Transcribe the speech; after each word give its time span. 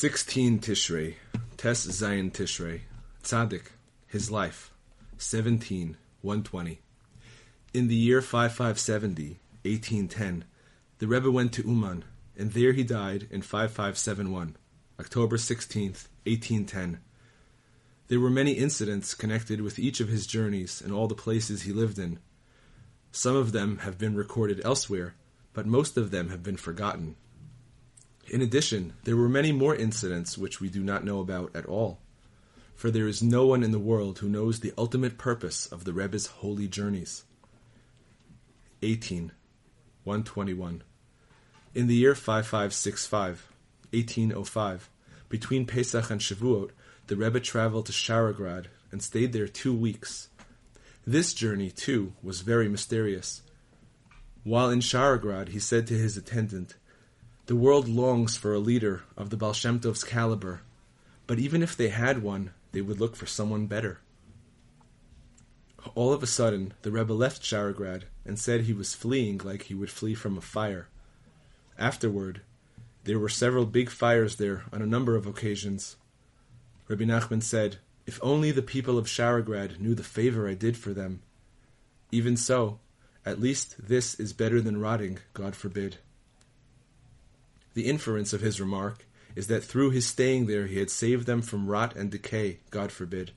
16 0.00 0.60
Tishrei, 0.60 1.16
Tes 1.56 1.84
Zayin 1.88 2.30
Tishrei, 2.30 2.82
Tzaddik, 3.24 3.72
his 4.06 4.30
life, 4.30 4.72
17, 5.16 5.96
120. 6.22 6.78
In 7.74 7.88
the 7.88 7.96
year 7.96 8.22
5570, 8.22 9.40
1810, 9.64 10.44
the 10.98 11.08
Rebbe 11.08 11.28
went 11.32 11.52
to 11.54 11.66
Uman, 11.66 12.04
and 12.36 12.52
there 12.52 12.70
he 12.74 12.84
died 12.84 13.26
in 13.32 13.42
5571, 13.42 14.56
October 15.00 15.36
16th, 15.36 16.06
1810. 16.26 17.00
There 18.06 18.20
were 18.20 18.30
many 18.30 18.52
incidents 18.52 19.14
connected 19.14 19.62
with 19.62 19.80
each 19.80 19.98
of 19.98 20.06
his 20.06 20.28
journeys 20.28 20.80
and 20.80 20.92
all 20.92 21.08
the 21.08 21.16
places 21.16 21.62
he 21.62 21.72
lived 21.72 21.98
in. 21.98 22.20
Some 23.10 23.34
of 23.34 23.50
them 23.50 23.78
have 23.78 23.98
been 23.98 24.14
recorded 24.14 24.60
elsewhere, 24.64 25.16
but 25.52 25.66
most 25.66 25.96
of 25.96 26.12
them 26.12 26.28
have 26.28 26.44
been 26.44 26.56
forgotten. 26.56 27.16
In 28.30 28.42
addition, 28.42 28.92
there 29.04 29.16
were 29.16 29.28
many 29.28 29.52
more 29.52 29.74
incidents 29.74 30.36
which 30.36 30.60
we 30.60 30.68
do 30.68 30.82
not 30.82 31.04
know 31.04 31.20
about 31.20 31.54
at 31.56 31.66
all, 31.66 31.98
for 32.74 32.90
there 32.90 33.08
is 33.08 33.22
no 33.22 33.46
one 33.46 33.62
in 33.62 33.70
the 33.70 33.78
world 33.78 34.18
who 34.18 34.28
knows 34.28 34.60
the 34.60 34.74
ultimate 34.76 35.16
purpose 35.16 35.66
of 35.66 35.84
the 35.84 35.92
Rebbe's 35.94 36.26
holy 36.26 36.68
journeys. 36.68 37.24
18. 38.82 39.32
121. 40.04 40.82
In 41.74 41.86
the 41.86 41.94
year 41.94 42.14
5565, 42.14 43.48
1805, 43.92 44.90
between 45.28 45.66
Pesach 45.66 46.10
and 46.10 46.20
Shavuot, 46.20 46.70
the 47.06 47.16
Rebbe 47.16 47.40
traveled 47.40 47.86
to 47.86 47.92
Sharograd 47.92 48.66
and 48.90 49.02
stayed 49.02 49.32
there 49.32 49.48
two 49.48 49.74
weeks. 49.74 50.28
This 51.06 51.32
journey, 51.32 51.70
too, 51.70 52.12
was 52.22 52.42
very 52.42 52.68
mysterious. 52.68 53.42
While 54.44 54.70
in 54.70 54.80
Sharograd, 54.80 55.48
he 55.48 55.58
said 55.58 55.86
to 55.86 55.94
his 55.94 56.16
attendant, 56.16 56.76
The 57.48 57.56
world 57.56 57.88
longs 57.88 58.36
for 58.36 58.52
a 58.52 58.58
leader 58.58 59.04
of 59.16 59.30
the 59.30 59.36
Baal 59.38 59.54
Shem 59.54 59.80
Tov's 59.80 60.04
caliber, 60.04 60.60
but 61.26 61.38
even 61.38 61.62
if 61.62 61.74
they 61.74 61.88
had 61.88 62.22
one, 62.22 62.50
they 62.72 62.82
would 62.82 63.00
look 63.00 63.16
for 63.16 63.24
someone 63.24 63.66
better. 63.66 64.00
All 65.94 66.12
of 66.12 66.22
a 66.22 66.26
sudden, 66.26 66.74
the 66.82 66.90
Rebbe 66.90 67.14
left 67.14 67.40
Sharograd 67.40 68.02
and 68.26 68.38
said 68.38 68.60
he 68.60 68.74
was 68.74 68.94
fleeing 68.94 69.38
like 69.38 69.62
he 69.62 69.74
would 69.74 69.88
flee 69.88 70.14
from 70.14 70.36
a 70.36 70.42
fire. 70.42 70.88
Afterward, 71.78 72.42
there 73.04 73.18
were 73.18 73.30
several 73.30 73.64
big 73.64 73.88
fires 73.88 74.36
there 74.36 74.64
on 74.70 74.82
a 74.82 74.86
number 74.86 75.16
of 75.16 75.26
occasions. 75.26 75.96
Rabbi 76.86 77.04
Nachman 77.04 77.42
said, 77.42 77.78
If 78.06 78.20
only 78.22 78.50
the 78.50 78.60
people 78.60 78.98
of 78.98 79.06
Sharograd 79.06 79.80
knew 79.80 79.94
the 79.94 80.02
favor 80.02 80.46
I 80.46 80.52
did 80.52 80.76
for 80.76 80.92
them. 80.92 81.22
Even 82.12 82.36
so, 82.36 82.80
at 83.24 83.40
least 83.40 83.88
this 83.88 84.20
is 84.20 84.34
better 84.34 84.60
than 84.60 84.82
rotting, 84.82 85.20
God 85.32 85.56
forbid. 85.56 85.96
The 87.78 87.86
inference 87.86 88.32
of 88.32 88.40
his 88.40 88.60
remark 88.60 89.06
is 89.36 89.46
that 89.46 89.62
through 89.62 89.90
his 89.90 90.04
staying 90.04 90.46
there 90.46 90.66
he 90.66 90.80
had 90.80 90.90
saved 90.90 91.28
them 91.28 91.40
from 91.40 91.68
rot 91.68 91.94
and 91.94 92.10
decay, 92.10 92.58
God 92.72 92.90
forbid. 92.90 93.30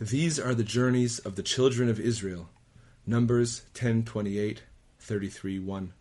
These 0.00 0.40
are 0.40 0.54
the 0.54 0.64
journeys 0.64 1.18
of 1.18 1.36
the 1.36 1.42
children 1.42 1.90
of 1.90 2.00
Israel. 2.00 2.48
Numbers 3.06 3.64
10:28, 3.74 4.60
33:1. 4.98 5.92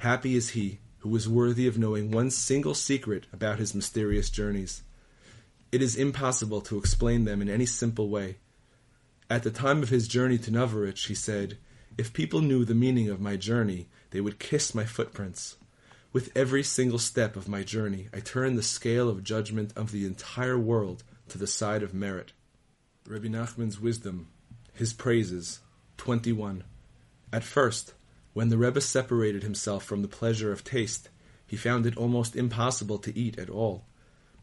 Happy 0.00 0.34
is 0.36 0.50
he 0.50 0.80
who 0.98 1.16
is 1.16 1.26
worthy 1.26 1.66
of 1.66 1.78
knowing 1.78 2.10
one 2.10 2.30
single 2.30 2.74
secret 2.74 3.24
about 3.32 3.58
his 3.58 3.74
mysterious 3.74 4.28
journeys. 4.28 4.82
It 5.72 5.80
is 5.80 5.96
impossible 5.96 6.60
to 6.60 6.76
explain 6.76 7.24
them 7.24 7.40
in 7.40 7.48
any 7.48 7.64
simple 7.64 8.10
way. 8.10 8.36
At 9.30 9.44
the 9.44 9.50
time 9.50 9.82
of 9.82 9.88
his 9.88 10.06
journey 10.06 10.36
to 10.36 10.50
Novurich, 10.50 11.06
he 11.06 11.14
said, 11.14 11.56
If 11.96 12.12
people 12.12 12.42
knew 12.42 12.66
the 12.66 12.74
meaning 12.74 13.08
of 13.08 13.18
my 13.18 13.36
journey, 13.38 13.88
they 14.10 14.20
would 14.20 14.38
kiss 14.38 14.74
my 14.74 14.84
footprints. 14.84 15.56
With 16.14 16.30
every 16.36 16.62
single 16.62 17.00
step 17.00 17.34
of 17.34 17.48
my 17.48 17.64
journey, 17.64 18.06
I 18.14 18.20
turn 18.20 18.54
the 18.54 18.62
scale 18.62 19.08
of 19.08 19.24
judgment 19.24 19.72
of 19.74 19.90
the 19.90 20.06
entire 20.06 20.56
world 20.56 21.02
to 21.30 21.38
the 21.38 21.48
side 21.48 21.82
of 21.82 21.92
merit. 21.92 22.30
Rabbi 23.04 23.26
Nachman's 23.26 23.80
wisdom, 23.80 24.28
his 24.72 24.92
praises, 24.92 25.58
21. 25.96 26.62
At 27.32 27.42
first, 27.42 27.94
when 28.32 28.48
the 28.48 28.56
Rebbe 28.56 28.80
separated 28.80 29.42
himself 29.42 29.82
from 29.82 30.02
the 30.02 30.08
pleasure 30.08 30.52
of 30.52 30.62
taste, 30.62 31.08
he 31.48 31.56
found 31.56 31.84
it 31.84 31.96
almost 31.96 32.36
impossible 32.36 32.98
to 32.98 33.18
eat 33.18 33.36
at 33.36 33.50
all. 33.50 33.84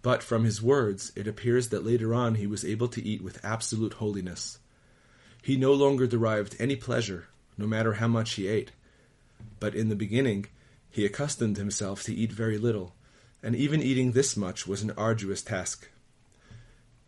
But 0.01 0.24
from 0.24 0.44
his 0.44 0.62
words, 0.62 1.13
it 1.16 1.25
appears 1.25 1.69
that 1.69 1.85
later 1.85 2.13
on 2.13 2.35
he 2.35 2.47
was 2.47 2.66
able 2.66 2.90
to 2.90 3.01
eat 3.01 3.24
with 3.24 3.45
absolute 3.45 3.94
holiness. 3.94 4.59
He 5.41 5.56
no 5.56 5.72
longer 5.72 6.06
derived 6.06 6.57
any 6.59 6.75
pleasure, 6.75 7.28
no 7.57 7.66
matter 7.66 7.94
how 7.94 8.09
much 8.09 8.34
he 8.34 8.50
ate. 8.50 8.72
But 9.62 9.74
in 9.74 9.88
the 9.88 9.95
beginning, 9.95 10.47
he 10.91 11.06
accustomed 11.06 11.57
himself 11.57 12.03
to 12.03 12.13
eat 12.13 12.31
very 12.31 12.57
little, 12.57 12.94
and 13.41 13.56
even 13.56 13.81
eating 13.81 14.12
this 14.12 14.35
much 14.35 14.68
was 14.68 14.81
an 14.81 14.91
arduous 14.97 15.41
task. 15.41 15.90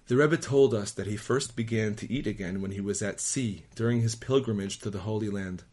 The 0.07 0.17
Rebbe 0.17 0.37
told 0.37 0.73
us 0.73 0.91
that 0.91 1.07
he 1.07 1.15
first 1.15 1.55
began 1.55 1.95
to 1.95 2.11
eat 2.11 2.25
again 2.25 2.61
when 2.61 2.71
he 2.71 2.81
was 2.81 3.01
at 3.01 3.21
sea 3.21 3.63
during 3.75 4.01
his 4.01 4.15
pilgrimage 4.15 4.79
to 4.79 4.89
the 4.89 4.99
Holy 4.99 5.29
Land. 5.29 5.63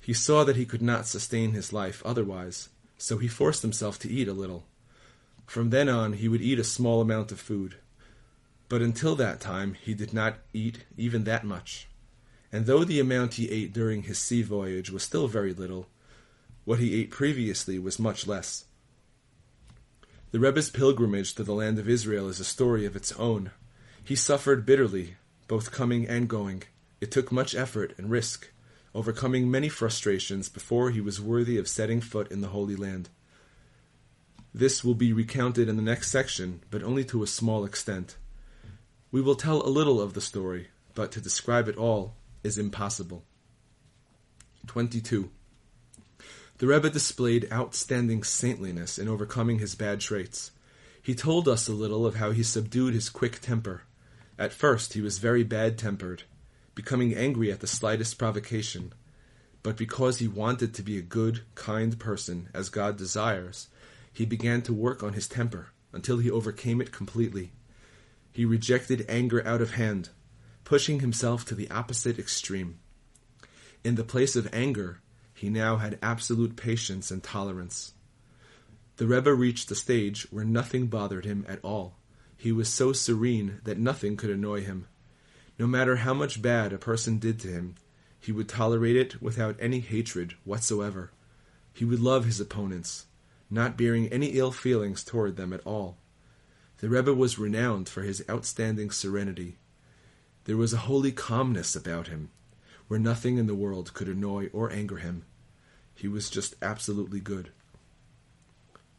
He 0.00 0.12
saw 0.12 0.44
that 0.44 0.56
he 0.56 0.66
could 0.66 0.82
not 0.82 1.06
sustain 1.06 1.52
his 1.52 1.72
life 1.72 2.02
otherwise, 2.04 2.68
so 2.98 3.18
he 3.18 3.28
forced 3.28 3.62
himself 3.62 3.98
to 4.00 4.10
eat 4.10 4.28
a 4.28 4.32
little. 4.32 4.64
From 5.46 5.70
then 5.70 5.88
on, 5.88 6.14
he 6.14 6.28
would 6.28 6.42
eat 6.42 6.58
a 6.58 6.64
small 6.64 7.00
amount 7.00 7.32
of 7.32 7.40
food. 7.40 7.76
But 8.68 8.82
until 8.82 9.14
that 9.16 9.40
time, 9.40 9.74
he 9.74 9.94
did 9.94 10.12
not 10.12 10.38
eat 10.52 10.84
even 10.96 11.24
that 11.24 11.44
much. 11.44 11.88
And 12.50 12.66
though 12.66 12.84
the 12.84 13.00
amount 13.00 13.34
he 13.34 13.50
ate 13.50 13.72
during 13.72 14.04
his 14.04 14.18
sea 14.18 14.42
voyage 14.42 14.90
was 14.90 15.02
still 15.02 15.28
very 15.28 15.52
little, 15.52 15.88
what 16.64 16.78
he 16.78 17.00
ate 17.00 17.10
previously 17.10 17.78
was 17.78 17.98
much 17.98 18.26
less. 18.26 18.64
The 20.30 20.40
Rebbe's 20.40 20.70
pilgrimage 20.70 21.34
to 21.34 21.44
the 21.44 21.52
land 21.52 21.78
of 21.78 21.88
Israel 21.88 22.28
is 22.28 22.40
a 22.40 22.44
story 22.44 22.86
of 22.86 22.96
its 22.96 23.12
own. 23.12 23.50
He 24.02 24.16
suffered 24.16 24.64
bitterly, 24.64 25.16
both 25.46 25.72
coming 25.72 26.08
and 26.08 26.28
going. 26.28 26.62
It 27.00 27.10
took 27.10 27.30
much 27.30 27.54
effort 27.54 27.94
and 27.98 28.10
risk, 28.10 28.50
overcoming 28.94 29.50
many 29.50 29.68
frustrations 29.68 30.48
before 30.48 30.90
he 30.90 31.00
was 31.00 31.20
worthy 31.20 31.58
of 31.58 31.68
setting 31.68 32.00
foot 32.00 32.30
in 32.30 32.40
the 32.40 32.48
Holy 32.48 32.76
Land. 32.76 33.10
This 34.54 34.84
will 34.84 34.94
be 34.94 35.12
recounted 35.12 35.68
in 35.68 35.76
the 35.76 35.82
next 35.82 36.10
section, 36.10 36.62
but 36.70 36.82
only 36.82 37.04
to 37.06 37.22
a 37.22 37.26
small 37.26 37.64
extent. 37.64 38.16
We 39.10 39.20
will 39.20 39.34
tell 39.34 39.60
a 39.62 39.68
little 39.68 40.00
of 40.00 40.14
the 40.14 40.20
story, 40.20 40.68
but 40.94 41.12
to 41.12 41.20
describe 41.20 41.68
it 41.68 41.76
all 41.76 42.14
is 42.42 42.58
impossible. 42.58 43.24
22. 44.66 45.30
The 46.62 46.68
Rebbe 46.68 46.90
displayed 46.90 47.48
outstanding 47.50 48.22
saintliness 48.22 48.96
in 48.96 49.08
overcoming 49.08 49.58
his 49.58 49.74
bad 49.74 49.98
traits. 49.98 50.52
He 51.02 51.12
told 51.12 51.48
us 51.48 51.66
a 51.66 51.72
little 51.72 52.06
of 52.06 52.14
how 52.14 52.30
he 52.30 52.44
subdued 52.44 52.94
his 52.94 53.08
quick 53.08 53.40
temper. 53.40 53.82
At 54.38 54.52
first, 54.52 54.92
he 54.92 55.00
was 55.00 55.18
very 55.18 55.42
bad 55.42 55.76
tempered, 55.76 56.22
becoming 56.76 57.16
angry 57.16 57.50
at 57.50 57.58
the 57.58 57.66
slightest 57.66 58.16
provocation. 58.16 58.92
But 59.64 59.76
because 59.76 60.18
he 60.18 60.28
wanted 60.28 60.72
to 60.74 60.84
be 60.84 60.96
a 60.96 61.02
good, 61.02 61.40
kind 61.56 61.98
person, 61.98 62.48
as 62.54 62.68
God 62.68 62.96
desires, 62.96 63.66
he 64.12 64.24
began 64.24 64.62
to 64.62 64.72
work 64.72 65.02
on 65.02 65.14
his 65.14 65.26
temper 65.26 65.70
until 65.92 66.18
he 66.18 66.30
overcame 66.30 66.80
it 66.80 66.92
completely. 66.92 67.50
He 68.30 68.44
rejected 68.44 69.04
anger 69.08 69.44
out 69.44 69.62
of 69.62 69.72
hand, 69.72 70.10
pushing 70.62 71.00
himself 71.00 71.44
to 71.46 71.56
the 71.56 71.68
opposite 71.72 72.20
extreme. 72.20 72.78
In 73.82 73.96
the 73.96 74.04
place 74.04 74.36
of 74.36 74.48
anger, 74.54 75.00
he 75.42 75.50
now 75.50 75.76
had 75.76 75.98
absolute 76.00 76.54
patience 76.54 77.10
and 77.10 77.20
tolerance. 77.20 77.94
The 78.98 79.08
Rebbe 79.08 79.34
reached 79.34 79.68
a 79.72 79.74
stage 79.74 80.22
where 80.30 80.44
nothing 80.44 80.86
bothered 80.86 81.24
him 81.24 81.44
at 81.48 81.58
all. 81.64 81.96
He 82.36 82.52
was 82.52 82.68
so 82.68 82.92
serene 82.92 83.60
that 83.64 83.76
nothing 83.76 84.16
could 84.16 84.30
annoy 84.30 84.60
him. 84.60 84.86
No 85.58 85.66
matter 85.66 85.96
how 85.96 86.14
much 86.14 86.40
bad 86.40 86.72
a 86.72 86.78
person 86.78 87.18
did 87.18 87.40
to 87.40 87.48
him, 87.48 87.74
he 88.20 88.30
would 88.30 88.48
tolerate 88.48 88.94
it 88.94 89.20
without 89.20 89.56
any 89.58 89.80
hatred 89.80 90.36
whatsoever. 90.44 91.10
He 91.72 91.84
would 91.84 91.98
love 91.98 92.24
his 92.24 92.38
opponents, 92.38 93.06
not 93.50 93.76
bearing 93.76 94.06
any 94.12 94.38
ill 94.38 94.52
feelings 94.52 95.02
toward 95.02 95.34
them 95.34 95.52
at 95.52 95.66
all. 95.66 95.98
The 96.78 96.88
Rebbe 96.88 97.14
was 97.14 97.36
renowned 97.36 97.88
for 97.88 98.02
his 98.02 98.24
outstanding 98.30 98.92
serenity. 98.92 99.56
There 100.44 100.56
was 100.56 100.72
a 100.72 100.86
holy 100.86 101.10
calmness 101.10 101.74
about 101.74 102.06
him, 102.06 102.30
where 102.86 103.00
nothing 103.00 103.38
in 103.38 103.48
the 103.48 103.56
world 103.56 103.92
could 103.92 104.06
annoy 104.06 104.48
or 104.52 104.70
anger 104.70 104.98
him. 104.98 105.24
He 105.94 106.08
was 106.08 106.30
just 106.30 106.54
absolutely 106.62 107.20
good. 107.20 107.50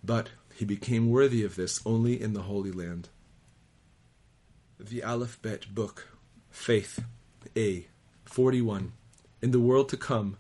But 0.03 0.29
he 0.55 0.65
became 0.65 1.09
worthy 1.09 1.43
of 1.43 1.55
this 1.55 1.81
only 1.85 2.21
in 2.21 2.33
the 2.33 2.43
Holy 2.43 2.71
Land. 2.71 3.09
The 4.79 5.03
Aleph 5.03 5.41
Bet 5.41 5.73
Book, 5.73 6.07
Faith, 6.49 7.03
A, 7.55 7.87
41. 8.25 8.93
In 9.41 9.51
the 9.51 9.59
world 9.59 9.89
to 9.89 9.97
come, 9.97 10.37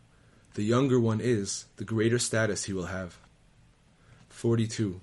the 0.53 0.63
younger 0.63 0.99
one 0.99 1.19
is, 1.19 1.65
the 1.77 1.83
greater 1.83 2.19
status 2.19 2.65
he 2.65 2.73
will 2.73 2.85
have. 2.85 3.17
42. 4.29 5.01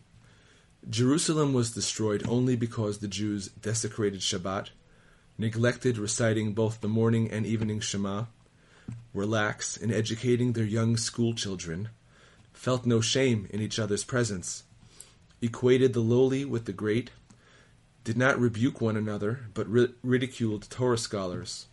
Jerusalem 0.89 1.53
was 1.53 1.73
destroyed 1.73 2.23
only 2.29 2.57
because 2.57 2.99
the 2.99 3.09
Jews 3.09 3.49
desecrated 3.49 4.21
Shabbat, 4.21 4.69
neglected 5.37 5.99
reciting 5.99 6.53
both 6.53 6.81
the 6.81 6.89
morning 6.89 7.31
and 7.31 7.45
evening 7.45 7.81
Shema, 7.81 8.25
were 9.13 9.27
lax 9.27 9.77
in 9.77 9.93
educating 9.93 10.53
their 10.53 10.65
young 10.65 10.97
school 10.97 11.35
children, 11.35 11.89
felt 12.53 12.87
no 12.87 13.01
shame 13.01 13.47
in 13.51 13.61
each 13.61 13.79
other's 13.79 14.05
presence, 14.05 14.65
equated 15.41 15.93
the 15.93 16.01
lowly 16.01 16.45
with 16.45 16.67
the 16.67 16.73
great, 16.73 17.11
did 18.05 18.17
not 18.17 18.39
rebuke 18.39 18.81
one 18.81 18.97
another, 18.97 19.41
but 19.55 19.69
ri- 19.69 19.93
ridiculed 20.03 20.69
Torah 20.71 20.99
scholars, 20.99 21.67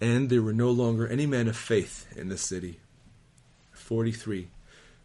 and 0.00 0.30
there 0.30 0.42
were 0.42 0.52
no 0.52 0.70
longer 0.70 1.06
any 1.06 1.26
men 1.26 1.48
of 1.48 1.56
faith 1.56 2.06
in 2.16 2.28
the 2.28 2.38
city. 2.38 2.78
43. 3.72 4.48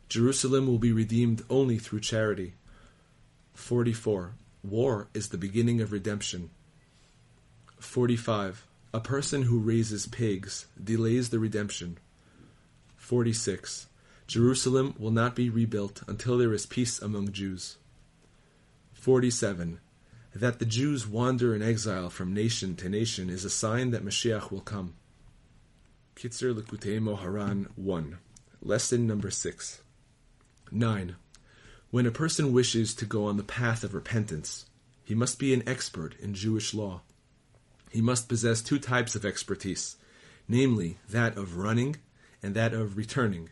Jerusalem 0.09 0.67
will 0.67 0.77
be 0.77 0.91
redeemed 0.91 1.43
only 1.49 1.79
through 1.79 2.01
charity. 2.01 2.53
44. 3.53 4.33
War 4.63 5.07
is 5.13 5.29
the 5.29 5.37
beginning 5.37 5.81
of 5.81 5.91
redemption. 5.91 6.49
45. 7.79 8.65
A 8.95 8.99
person 8.99 9.43
who 9.43 9.57
raises 9.57 10.05
pigs 10.05 10.67
delays 10.81 11.31
the 11.31 11.39
redemption. 11.39 11.97
46. 12.95 13.87
Jerusalem 14.27 14.93
will 14.99 15.09
not 15.09 15.35
be 15.35 15.49
rebuilt 15.49 16.03
until 16.07 16.37
there 16.37 16.53
is 16.53 16.67
peace 16.67 17.01
among 17.01 17.31
Jews. 17.31 17.77
47. 18.93 19.79
That 20.35 20.59
the 20.59 20.67
Jews 20.67 21.07
wander 21.07 21.55
in 21.55 21.63
exile 21.63 22.11
from 22.11 22.35
nation 22.35 22.75
to 22.75 22.87
nation 22.87 23.31
is 23.31 23.43
a 23.43 23.49
sign 23.49 23.89
that 23.91 24.05
Mashiach 24.05 24.51
will 24.51 24.61
come. 24.61 24.93
Kitzur 26.15 26.53
Likutei 26.53 26.99
Moharan 26.99 27.69
1. 27.75 28.17
Lesson 28.61 29.07
number 29.07 29.31
6. 29.31 29.81
9. 30.71 31.15
When 31.89 32.05
a 32.05 32.11
person 32.11 32.53
wishes 32.53 32.93
to 32.93 33.05
go 33.05 33.25
on 33.25 33.37
the 33.37 33.43
path 33.43 33.83
of 33.83 33.95
repentance, 33.95 34.67
he 35.03 35.15
must 35.15 35.39
be 35.39 35.51
an 35.51 35.67
expert 35.67 36.13
in 36.19 36.35
Jewish 36.35 36.75
law. 36.75 37.01
He 37.93 38.01
must 38.01 38.27
possess 38.27 38.63
two 38.63 38.79
types 38.79 39.13
of 39.13 39.23
expertise, 39.23 39.97
namely 40.47 40.97
that 41.09 41.37
of 41.37 41.57
running 41.57 41.97
and 42.41 42.55
that 42.55 42.73
of 42.73 42.97
returning, 42.97 43.51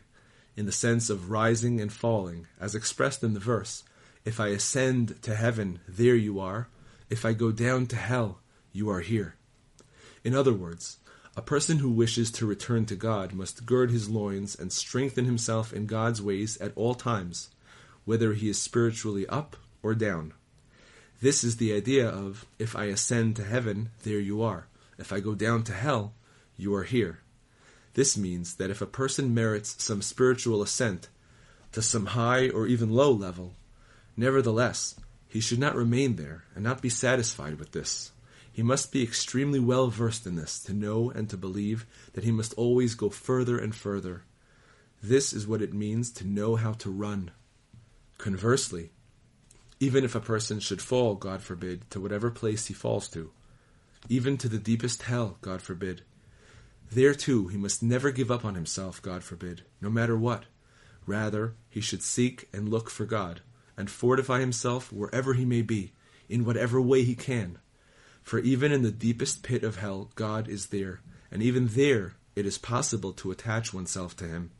in 0.56 0.66
the 0.66 0.72
sense 0.72 1.08
of 1.08 1.30
rising 1.30 1.80
and 1.80 1.92
falling, 1.92 2.48
as 2.58 2.74
expressed 2.74 3.22
in 3.22 3.34
the 3.34 3.40
verse 3.40 3.84
If 4.24 4.40
I 4.40 4.48
ascend 4.48 5.22
to 5.22 5.36
heaven, 5.36 5.78
there 5.86 6.16
you 6.16 6.40
are. 6.40 6.66
If 7.08 7.24
I 7.24 7.34
go 7.34 7.52
down 7.52 7.86
to 7.86 7.96
hell, 7.96 8.40
you 8.72 8.90
are 8.90 8.98
here. 8.98 9.36
In 10.24 10.34
other 10.34 10.52
words, 10.52 10.96
a 11.36 11.40
person 11.40 11.78
who 11.78 11.92
wishes 11.92 12.32
to 12.32 12.44
return 12.44 12.84
to 12.86 12.96
God 12.96 13.32
must 13.32 13.64
gird 13.64 13.92
his 13.92 14.10
loins 14.10 14.56
and 14.56 14.72
strengthen 14.72 15.24
himself 15.24 15.72
in 15.72 15.86
God's 15.86 16.20
ways 16.20 16.56
at 16.56 16.72
all 16.74 16.96
times, 16.96 17.50
whether 18.04 18.32
he 18.32 18.48
is 18.48 18.60
spiritually 18.60 19.24
up 19.28 19.56
or 19.84 19.94
down. 19.94 20.34
This 21.22 21.44
is 21.44 21.58
the 21.58 21.72
idea 21.72 22.08
of, 22.08 22.46
if 22.58 22.74
I 22.74 22.86
ascend 22.86 23.36
to 23.36 23.44
heaven, 23.44 23.90
there 24.02 24.18
you 24.18 24.42
are. 24.42 24.66
If 24.98 25.12
I 25.12 25.20
go 25.20 25.36
down 25.36 25.62
to 25.64 25.72
hell, 25.72 26.14
you 26.56 26.74
are 26.74 26.82
here. 26.82 27.20
This 27.94 28.18
means 28.18 28.56
that 28.56 28.70
if 28.70 28.82
a 28.82 28.86
person 28.86 29.32
merits 29.32 29.80
some 29.80 30.02
spiritual 30.02 30.62
ascent 30.62 31.10
to 31.70 31.80
some 31.80 32.06
high 32.06 32.48
or 32.48 32.66
even 32.66 32.90
low 32.90 33.12
level, 33.12 33.54
nevertheless, 34.16 34.96
he 35.28 35.38
should 35.38 35.60
not 35.60 35.76
remain 35.76 36.16
there 36.16 36.42
and 36.56 36.64
not 36.64 36.82
be 36.82 36.88
satisfied 36.88 37.56
with 37.56 37.70
this. 37.70 38.10
He 38.52 38.64
must 38.64 38.90
be 38.90 39.04
extremely 39.04 39.60
well 39.60 39.90
versed 39.90 40.26
in 40.26 40.34
this 40.34 40.58
to 40.64 40.74
know 40.74 41.12
and 41.12 41.30
to 41.30 41.36
believe 41.36 41.86
that 42.14 42.24
he 42.24 42.32
must 42.32 42.52
always 42.54 42.96
go 42.96 43.10
further 43.10 43.58
and 43.58 43.72
further. 43.76 44.24
This 45.00 45.32
is 45.32 45.46
what 45.46 45.62
it 45.62 45.72
means 45.72 46.10
to 46.14 46.26
know 46.26 46.56
how 46.56 46.72
to 46.72 46.90
run. 46.90 47.30
Conversely, 48.18 48.90
even 49.82 50.04
if 50.04 50.14
a 50.14 50.20
person 50.20 50.60
should 50.60 50.80
fall, 50.80 51.16
God 51.16 51.42
forbid, 51.42 51.90
to 51.90 52.00
whatever 52.00 52.30
place 52.30 52.66
he 52.66 52.72
falls 52.72 53.08
to, 53.08 53.32
even 54.08 54.38
to 54.38 54.48
the 54.48 54.56
deepest 54.56 55.02
hell, 55.02 55.38
God 55.40 55.60
forbid, 55.60 56.02
there 56.92 57.14
too 57.14 57.48
he 57.48 57.56
must 57.56 57.82
never 57.82 58.12
give 58.12 58.30
up 58.30 58.44
on 58.44 58.54
himself, 58.54 59.02
God 59.02 59.24
forbid, 59.24 59.64
no 59.80 59.90
matter 59.90 60.16
what. 60.16 60.44
Rather, 61.04 61.54
he 61.68 61.80
should 61.80 62.04
seek 62.04 62.48
and 62.52 62.68
look 62.68 62.90
for 62.90 63.04
God, 63.04 63.40
and 63.76 63.90
fortify 63.90 64.38
himself 64.38 64.92
wherever 64.92 65.34
he 65.34 65.44
may 65.44 65.62
be, 65.62 65.90
in 66.28 66.44
whatever 66.44 66.80
way 66.80 67.02
he 67.02 67.16
can. 67.16 67.58
For 68.22 68.38
even 68.38 68.70
in 68.70 68.82
the 68.82 68.92
deepest 68.92 69.42
pit 69.42 69.64
of 69.64 69.78
hell, 69.78 70.12
God 70.14 70.46
is 70.46 70.66
there, 70.66 71.00
and 71.28 71.42
even 71.42 71.66
there 71.66 72.14
it 72.36 72.46
is 72.46 72.56
possible 72.56 73.12
to 73.14 73.32
attach 73.32 73.74
oneself 73.74 74.14
to 74.18 74.28
Him. 74.28 74.52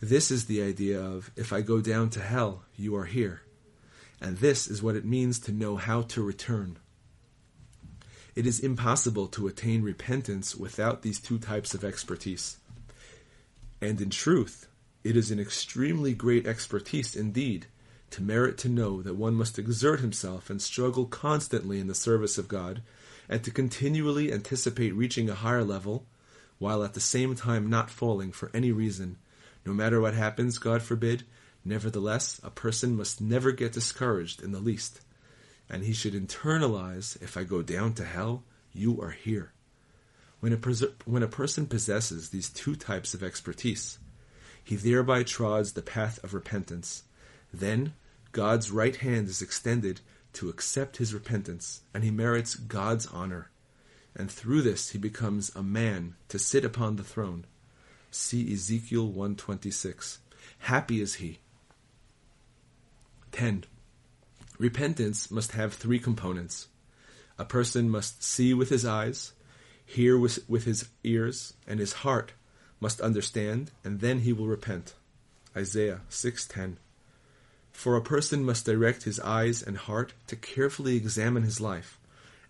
This 0.00 0.30
is 0.30 0.44
the 0.44 0.62
idea 0.62 1.00
of, 1.00 1.32
if 1.34 1.52
I 1.52 1.62
go 1.62 1.80
down 1.80 2.10
to 2.10 2.20
hell, 2.20 2.62
you 2.76 2.94
are 2.94 3.06
here. 3.06 3.42
And 4.20 4.38
this 4.38 4.68
is 4.68 4.82
what 4.82 4.96
it 4.96 5.04
means 5.04 5.38
to 5.40 5.52
know 5.52 5.76
how 5.76 6.02
to 6.02 6.22
return. 6.22 6.78
It 8.34 8.46
is 8.46 8.60
impossible 8.60 9.26
to 9.28 9.48
attain 9.48 9.82
repentance 9.82 10.54
without 10.54 11.02
these 11.02 11.20
two 11.20 11.38
types 11.38 11.74
of 11.74 11.84
expertise. 11.84 12.58
And 13.80 14.00
in 14.00 14.10
truth, 14.10 14.68
it 15.04 15.16
is 15.16 15.30
an 15.30 15.40
extremely 15.40 16.14
great 16.14 16.46
expertise 16.46 17.16
indeed 17.16 17.66
to 18.10 18.22
merit 18.22 18.56
to 18.58 18.68
know 18.68 19.02
that 19.02 19.16
one 19.16 19.34
must 19.34 19.58
exert 19.58 20.00
himself 20.00 20.50
and 20.50 20.62
struggle 20.62 21.04
constantly 21.04 21.78
in 21.78 21.86
the 21.86 21.94
service 21.94 22.38
of 22.38 22.48
God, 22.48 22.82
and 23.28 23.44
to 23.44 23.50
continually 23.50 24.32
anticipate 24.32 24.94
reaching 24.94 25.28
a 25.28 25.34
higher 25.34 25.64
level, 25.64 26.06
while 26.58 26.82
at 26.82 26.94
the 26.94 27.00
same 27.00 27.36
time 27.36 27.68
not 27.68 27.90
falling 27.90 28.32
for 28.32 28.50
any 28.54 28.72
reason. 28.72 29.16
No 29.66 29.74
matter 29.74 30.00
what 30.00 30.14
happens, 30.14 30.58
God 30.58 30.82
forbid, 30.82 31.24
nevertheless, 31.68 32.40
a 32.42 32.50
person 32.50 32.96
must 32.96 33.20
never 33.20 33.52
get 33.52 33.72
discouraged 33.72 34.42
in 34.42 34.52
the 34.52 34.60
least. 34.60 35.00
And 35.68 35.84
he 35.84 35.92
should 35.92 36.14
internalize 36.14 37.20
if 37.22 37.36
I 37.36 37.44
go 37.44 37.62
down 37.62 37.92
to 37.94 38.04
hell, 38.04 38.42
you 38.72 39.00
are 39.02 39.10
here. 39.10 39.52
When 40.40 40.52
a, 40.52 40.56
pers- 40.56 40.84
when 41.04 41.22
a 41.22 41.28
person 41.28 41.66
possesses 41.66 42.30
these 42.30 42.48
two 42.48 42.74
types 42.74 43.12
of 43.12 43.22
expertise, 43.22 43.98
he 44.64 44.76
thereby 44.76 45.22
trods 45.22 45.72
the 45.72 45.82
path 45.82 46.22
of 46.24 46.34
repentance 46.34 47.02
then 47.52 47.94
God's 48.32 48.70
right 48.70 48.96
hand 48.96 49.28
is 49.28 49.42
extended 49.42 50.00
to 50.34 50.48
accept 50.48 50.98
his 50.98 51.14
repentance, 51.14 51.82
and 51.94 52.04
he 52.04 52.10
merits 52.10 52.54
God's 52.54 53.06
honor. 53.06 53.50
And 54.14 54.30
through 54.30 54.62
this 54.62 54.90
he 54.90 54.98
becomes 54.98 55.54
a 55.54 55.62
man 55.62 56.16
to 56.28 56.38
sit 56.38 56.64
upon 56.64 56.96
the 56.96 57.04
throne. 57.04 57.46
See 58.10 58.52
Ezekiel 58.52 59.06
126. 59.06 60.18
Happy 60.60 61.00
is 61.00 61.14
he. 61.14 61.38
10. 63.32 63.64
Repentance 64.58 65.30
must 65.30 65.52
have 65.52 65.74
three 65.74 65.98
components. 65.98 66.68
A 67.38 67.44
person 67.44 67.88
must 67.88 68.22
see 68.22 68.52
with 68.52 68.68
his 68.68 68.84
eyes, 68.84 69.32
hear 69.84 70.18
with, 70.18 70.48
with 70.48 70.64
his 70.64 70.88
ears, 71.04 71.54
and 71.66 71.78
his 71.78 71.92
heart 72.04 72.32
must 72.80 73.00
understand, 73.00 73.70
and 73.84 74.00
then 74.00 74.20
he 74.20 74.32
will 74.32 74.46
repent. 74.46 74.94
Isaiah 75.56 76.02
6:10. 76.10 76.76
For 77.72 77.96
a 77.96 78.02
person 78.02 78.44
must 78.44 78.66
direct 78.66 79.04
his 79.04 79.20
eyes 79.20 79.62
and 79.62 79.76
heart 79.76 80.12
to 80.26 80.36
carefully 80.36 80.96
examine 80.96 81.44
his 81.44 81.60
life 81.60 81.98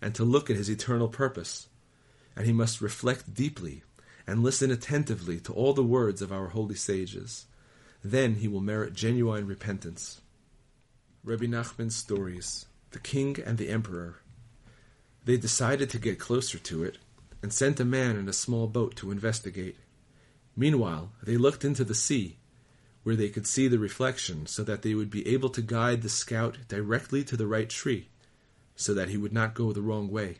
and 0.01 0.15
to 0.15 0.23
look 0.23 0.49
at 0.49 0.55
his 0.55 0.69
eternal 0.69 1.07
purpose. 1.07 1.67
And 2.35 2.45
he 2.45 2.53
must 2.53 2.81
reflect 2.81 3.33
deeply 3.33 3.83
and 4.25 4.43
listen 4.43 4.71
attentively 4.71 5.39
to 5.41 5.53
all 5.53 5.73
the 5.73 5.83
words 5.83 6.21
of 6.21 6.31
our 6.31 6.49
holy 6.49 6.75
sages. 6.75 7.45
Then 8.03 8.35
he 8.35 8.47
will 8.47 8.61
merit 8.61 8.93
genuine 8.93 9.45
repentance. 9.45 10.21
Rabbi 11.23 11.45
Nachman's 11.45 11.95
stories, 11.95 12.65
the 12.91 12.99
king 12.99 13.37
and 13.45 13.57
the 13.57 13.69
emperor. 13.69 14.21
They 15.25 15.37
decided 15.37 15.89
to 15.89 15.99
get 15.99 16.17
closer 16.17 16.57
to 16.59 16.83
it 16.83 16.97
and 17.41 17.51
sent 17.51 17.79
a 17.79 17.85
man 17.85 18.15
in 18.15 18.29
a 18.29 18.33
small 18.33 18.67
boat 18.67 18.95
to 18.97 19.11
investigate. 19.11 19.77
Meanwhile, 20.55 21.11
they 21.21 21.37
looked 21.37 21.65
into 21.65 21.83
the 21.83 21.93
sea 21.93 22.37
where 23.03 23.15
they 23.15 23.29
could 23.29 23.47
see 23.47 23.67
the 23.67 23.79
reflection, 23.79 24.45
so 24.45 24.63
that 24.63 24.81
they 24.81 24.93
would 24.93 25.09
be 25.09 25.27
able 25.27 25.49
to 25.49 25.61
guide 25.61 26.01
the 26.01 26.09
scout 26.09 26.57
directly 26.67 27.23
to 27.23 27.37
the 27.37 27.47
right 27.47 27.69
tree, 27.69 28.09
so 28.75 28.93
that 28.93 29.09
he 29.09 29.17
would 29.17 29.33
not 29.33 29.53
go 29.53 29.71
the 29.71 29.81
wrong 29.81 30.09
way. 30.09 30.37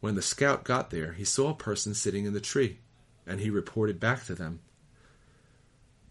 When 0.00 0.14
the 0.14 0.22
scout 0.22 0.64
got 0.64 0.90
there, 0.90 1.12
he 1.12 1.24
saw 1.24 1.50
a 1.50 1.54
person 1.54 1.94
sitting 1.94 2.24
in 2.24 2.34
the 2.34 2.40
tree, 2.40 2.78
and 3.26 3.40
he 3.40 3.48
reported 3.48 4.00
back 4.00 4.26
to 4.26 4.34
them. 4.34 4.60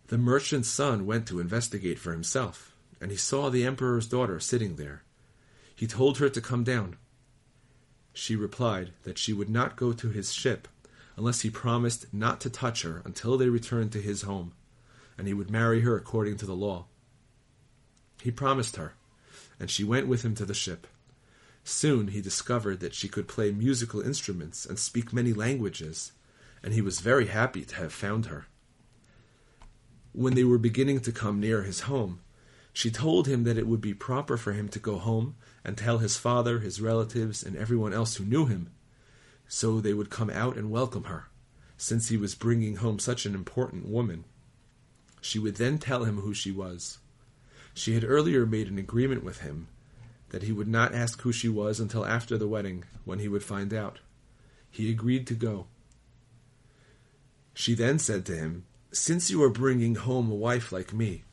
The 0.08 0.18
merchant's 0.18 0.70
son 0.70 1.06
went 1.06 1.28
to 1.28 1.40
investigate 1.40 2.00
for 2.00 2.14
himself, 2.14 2.74
and 3.00 3.12
he 3.12 3.18
saw 3.18 3.50
the 3.50 3.66
emperor's 3.66 4.08
daughter 4.08 4.40
sitting 4.40 4.76
there. 4.76 5.04
He 5.76 5.88
told 5.88 6.18
her 6.18 6.30
to 6.30 6.42
come 6.42 6.64
down. 6.64 6.98
She 8.14 8.36
replied 8.36 8.94
that 9.04 9.18
she 9.18 9.34
would 9.34 9.50
not 9.50 9.76
go 9.76 9.94
to 9.94 10.10
his 10.10 10.34
ship 10.34 10.68
unless 11.16 11.42
he 11.42 11.50
promised 11.50 12.14
not 12.14 12.42
to 12.42 12.50
touch 12.50 12.82
her 12.84 13.02
until 13.06 13.38
they 13.38 13.50
returned 13.50 13.92
to 13.92 14.02
his 14.02 14.24
home 14.24 14.54
and 15.18 15.28
he 15.28 15.34
would 15.34 15.50
marry 15.50 15.82
her 15.82 15.96
according 15.98 16.38
to 16.38 16.46
the 16.46 16.56
law. 16.56 16.86
He 18.22 18.32
promised 18.32 18.76
her, 18.76 18.94
and 19.60 19.70
she 19.70 19.84
went 19.84 20.08
with 20.08 20.24
him 20.24 20.36
to 20.36 20.46
the 20.46 20.54
ship. 20.54 20.88
Soon 21.64 22.10
he 22.10 22.22
discovered 22.22 22.80
that 22.80 22.94
she 22.94 23.08
could 23.08 23.28
play 23.28 23.52
musical 23.52 24.02
instruments 24.02 24.66
and 24.66 24.80
speak 24.80 25.12
many 25.12 25.34
languages, 25.34 26.12
and 26.64 26.74
he 26.74 26.82
was 26.82 27.00
very 27.00 27.28
happy 27.28 27.64
to 27.66 27.76
have 27.76 27.92
found 27.92 28.28
her. 28.28 28.46
When 30.14 30.36
they 30.36 30.44
were 30.44 30.58
beginning 30.58 31.02
to 31.02 31.12
come 31.12 31.40
near 31.40 31.64
his 31.64 31.82
home, 31.82 32.22
she 32.78 32.92
told 32.92 33.28
him 33.28 33.44
that 33.44 33.58
it 33.58 33.66
would 33.66 33.82
be 33.82 33.96
proper 33.96 34.38
for 34.38 34.54
him 34.54 34.70
to 34.70 34.78
go 34.78 35.00
home 35.00 35.36
and 35.66 35.76
tell 35.76 35.98
his 35.98 36.16
father, 36.16 36.60
his 36.60 36.80
relatives, 36.80 37.42
and 37.42 37.56
everyone 37.56 37.92
else 37.92 38.18
who 38.18 38.24
knew 38.24 38.46
him, 38.46 38.70
so 39.48 39.82
they 39.82 39.96
would 39.96 40.12
come 40.12 40.30
out 40.30 40.56
and 40.56 40.70
welcome 40.70 41.06
her, 41.06 41.26
since 41.76 42.10
he 42.10 42.18
was 42.18 42.36
bringing 42.36 42.76
home 42.76 43.00
such 43.00 43.26
an 43.26 43.34
important 43.34 43.88
woman. 43.88 44.26
She 45.22 45.40
would 45.40 45.56
then 45.56 45.80
tell 45.80 46.04
him 46.04 46.18
who 46.18 46.36
she 46.36 46.52
was. 46.52 47.00
She 47.74 47.96
had 47.96 48.04
earlier 48.04 48.46
made 48.46 48.68
an 48.68 48.78
agreement 48.78 49.24
with 49.24 49.40
him 49.40 49.70
that 50.30 50.44
he 50.44 50.52
would 50.52 50.68
not 50.68 50.94
ask 50.94 51.20
who 51.22 51.32
she 51.32 51.50
was 51.50 51.80
until 51.80 52.06
after 52.06 52.38
the 52.38 52.48
wedding, 52.48 52.84
when 53.06 53.18
he 53.18 53.28
would 53.28 53.44
find 53.44 53.74
out. 53.74 54.02
He 54.70 54.92
agreed 54.92 55.26
to 55.26 55.34
go. 55.34 55.66
She 57.56 57.74
then 57.74 57.98
said 57.98 58.24
to 58.28 58.36
him, 58.36 58.68
Since 58.92 59.32
you 59.32 59.42
are 59.42 59.50
bringing 59.50 59.96
home 59.96 60.30
a 60.30 60.36
wife 60.36 60.72
like 60.72 60.94
me, 60.94 61.24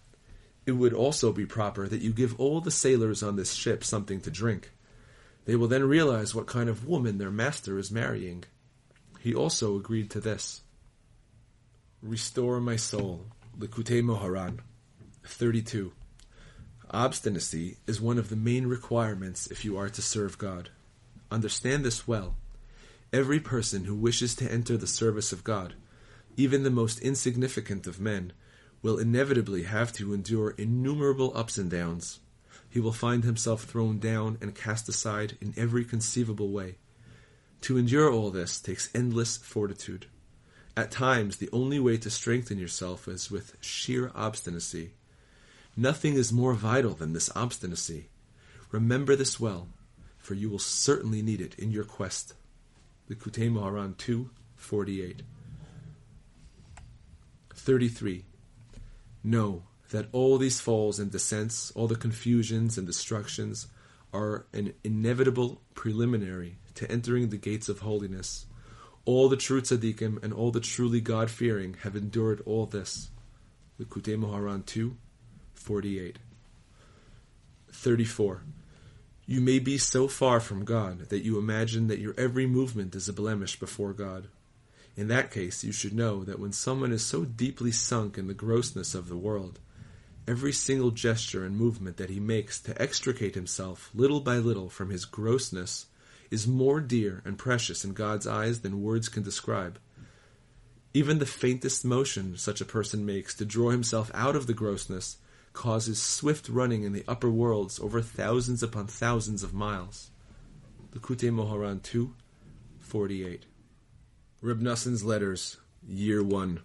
it 0.66 0.72
would 0.72 0.94
also 0.94 1.32
be 1.32 1.46
proper 1.46 1.88
that 1.88 2.00
you 2.00 2.12
give 2.12 2.38
all 2.40 2.60
the 2.60 2.70
sailors 2.70 3.22
on 3.22 3.36
this 3.36 3.52
ship 3.52 3.84
something 3.84 4.20
to 4.22 4.30
drink. 4.30 4.70
They 5.44 5.56
will 5.56 5.68
then 5.68 5.84
realize 5.84 6.34
what 6.34 6.46
kind 6.46 6.68
of 6.68 6.86
woman 6.86 7.18
their 7.18 7.30
master 7.30 7.78
is 7.78 7.90
marrying. 7.90 8.44
He 9.20 9.34
also 9.34 9.76
agreed 9.76 10.10
to 10.10 10.20
this. 10.20 10.62
Restore 12.02 12.60
my 12.60 12.76
soul. 12.76 13.26
Likutei 13.58 14.02
Moharan. 14.02 14.60
32. 15.24 15.92
Obstinacy 16.90 17.76
is 17.86 18.00
one 18.00 18.18
of 18.18 18.28
the 18.28 18.36
main 18.36 18.66
requirements 18.66 19.46
if 19.48 19.64
you 19.64 19.76
are 19.76 19.88
to 19.88 20.02
serve 20.02 20.38
God. 20.38 20.70
Understand 21.30 21.84
this 21.84 22.06
well. 22.06 22.36
Every 23.12 23.40
person 23.40 23.84
who 23.84 23.94
wishes 23.94 24.34
to 24.36 24.50
enter 24.50 24.76
the 24.76 24.86
service 24.86 25.32
of 25.32 25.44
God, 25.44 25.74
even 26.36 26.62
the 26.62 26.70
most 26.70 27.00
insignificant 27.00 27.86
of 27.86 28.00
men, 28.00 28.32
will 28.84 28.98
inevitably 28.98 29.62
have 29.62 29.94
to 29.94 30.12
endure 30.12 30.50
innumerable 30.58 31.32
ups 31.34 31.56
and 31.56 31.70
downs. 31.70 32.20
He 32.68 32.80
will 32.80 32.92
find 32.92 33.24
himself 33.24 33.64
thrown 33.64 33.98
down 33.98 34.36
and 34.42 34.54
cast 34.54 34.90
aside 34.90 35.38
in 35.40 35.54
every 35.56 35.86
conceivable 35.86 36.50
way. 36.50 36.76
To 37.62 37.78
endure 37.78 38.12
all 38.12 38.30
this 38.30 38.60
takes 38.60 38.94
endless 38.94 39.38
fortitude. 39.38 40.04
At 40.76 40.90
times, 40.90 41.38
the 41.38 41.48
only 41.50 41.80
way 41.80 41.96
to 41.96 42.10
strengthen 42.10 42.58
yourself 42.58 43.08
is 43.08 43.30
with 43.30 43.56
sheer 43.62 44.12
obstinacy. 44.14 44.90
Nothing 45.74 46.14
is 46.14 46.30
more 46.30 46.52
vital 46.52 46.92
than 46.92 47.14
this 47.14 47.34
obstinacy. 47.34 48.10
Remember 48.70 49.16
this 49.16 49.40
well, 49.40 49.68
for 50.18 50.34
you 50.34 50.50
will 50.50 50.58
certainly 50.58 51.22
need 51.22 51.40
it 51.40 51.54
in 51.58 51.70
your 51.70 51.84
quest. 51.84 52.34
Likutei 53.08 53.50
Moharan 53.50 53.96
2, 53.96 54.28
48. 54.56 55.22
33. 57.54 58.24
Know 59.24 59.62
that 59.90 60.08
all 60.12 60.38
these 60.38 60.60
falls 60.60 60.98
and 60.98 61.10
descents, 61.10 61.72
all 61.74 61.88
the 61.88 61.96
confusions 61.96 62.76
and 62.76 62.86
destructions, 62.86 63.68
are 64.12 64.46
an 64.52 64.74
inevitable 64.84 65.62
preliminary 65.74 66.58
to 66.74 66.90
entering 66.90 67.30
the 67.30 67.36
gates 67.36 67.68
of 67.68 67.80
holiness. 67.80 68.46
All 69.04 69.28
the 69.28 69.36
true 69.36 69.60
tzaddikim 69.60 70.22
and 70.22 70.32
all 70.32 70.50
the 70.50 70.60
truly 70.60 71.00
God 71.00 71.30
fearing 71.30 71.74
have 71.82 71.96
endured 71.96 72.42
all 72.46 72.66
this. 72.66 73.10
Likutei 73.80 74.16
Moharan 74.16 74.64
2, 74.64 74.96
48. 75.54 76.18
34. 77.72 78.42
You 79.26 79.40
may 79.40 79.58
be 79.58 79.78
so 79.78 80.06
far 80.06 80.38
from 80.38 80.64
God 80.64 81.08
that 81.08 81.24
you 81.24 81.38
imagine 81.38 81.86
that 81.88 81.98
your 81.98 82.14
every 82.18 82.46
movement 82.46 82.94
is 82.94 83.08
a 83.08 83.12
blemish 83.12 83.58
before 83.58 83.92
God. 83.92 84.28
In 84.96 85.08
that 85.08 85.30
case, 85.30 85.64
you 85.64 85.72
should 85.72 85.92
know 85.92 86.22
that 86.24 86.38
when 86.38 86.52
someone 86.52 86.92
is 86.92 87.04
so 87.04 87.24
deeply 87.24 87.72
sunk 87.72 88.16
in 88.16 88.28
the 88.28 88.34
grossness 88.34 88.94
of 88.94 89.08
the 89.08 89.16
world, 89.16 89.58
every 90.28 90.52
single 90.52 90.92
gesture 90.92 91.44
and 91.44 91.56
movement 91.56 91.96
that 91.96 92.10
he 92.10 92.20
makes 92.20 92.60
to 92.60 92.80
extricate 92.80 93.34
himself 93.34 93.90
little 93.92 94.20
by 94.20 94.38
little 94.38 94.70
from 94.70 94.90
his 94.90 95.04
grossness 95.04 95.86
is 96.30 96.46
more 96.46 96.80
dear 96.80 97.22
and 97.24 97.38
precious 97.38 97.84
in 97.84 97.92
God's 97.92 98.26
eyes 98.26 98.60
than 98.60 98.82
words 98.82 99.08
can 99.08 99.22
describe. 99.22 99.78
Even 100.92 101.18
the 101.18 101.26
faintest 101.26 101.84
motion 101.84 102.36
such 102.36 102.60
a 102.60 102.64
person 102.64 103.04
makes 103.04 103.34
to 103.34 103.44
draw 103.44 103.70
himself 103.70 104.10
out 104.14 104.36
of 104.36 104.46
the 104.46 104.54
grossness 104.54 105.16
causes 105.52 106.00
swift 106.00 106.48
running 106.48 106.84
in 106.84 106.92
the 106.92 107.04
upper 107.08 107.30
worlds 107.30 107.80
over 107.80 108.00
thousands 108.00 108.62
upon 108.62 108.86
thousands 108.86 109.42
of 109.42 109.54
miles. 109.54 110.10
Likutei 110.94 111.30
Moharan 111.30 111.82
2, 111.82 112.14
48. 112.78 113.46
Reb 114.44 114.60
Noson's 114.60 115.02
Letters, 115.02 115.56
Year 115.88 116.22
1. 116.22 116.60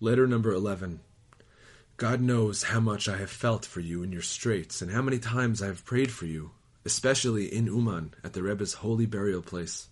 Letter 0.00 0.26
number 0.26 0.52
11. 0.52 1.00
God 1.96 2.20
knows 2.20 2.64
how 2.64 2.78
much 2.78 3.08
I 3.08 3.16
have 3.16 3.30
felt 3.30 3.64
for 3.64 3.80
you 3.80 4.02
in 4.02 4.12
your 4.12 4.20
straits, 4.20 4.82
and 4.82 4.90
how 4.90 5.00
many 5.00 5.18
times 5.18 5.62
I 5.62 5.66
have 5.68 5.86
prayed 5.86 6.12
for 6.12 6.26
you, 6.26 6.50
especially 6.84 7.46
in 7.46 7.68
Uman, 7.68 8.12
at 8.22 8.34
the 8.34 8.42
Rebbe's 8.42 8.74
holy 8.74 9.06
burial 9.06 9.40
place. 9.40 9.88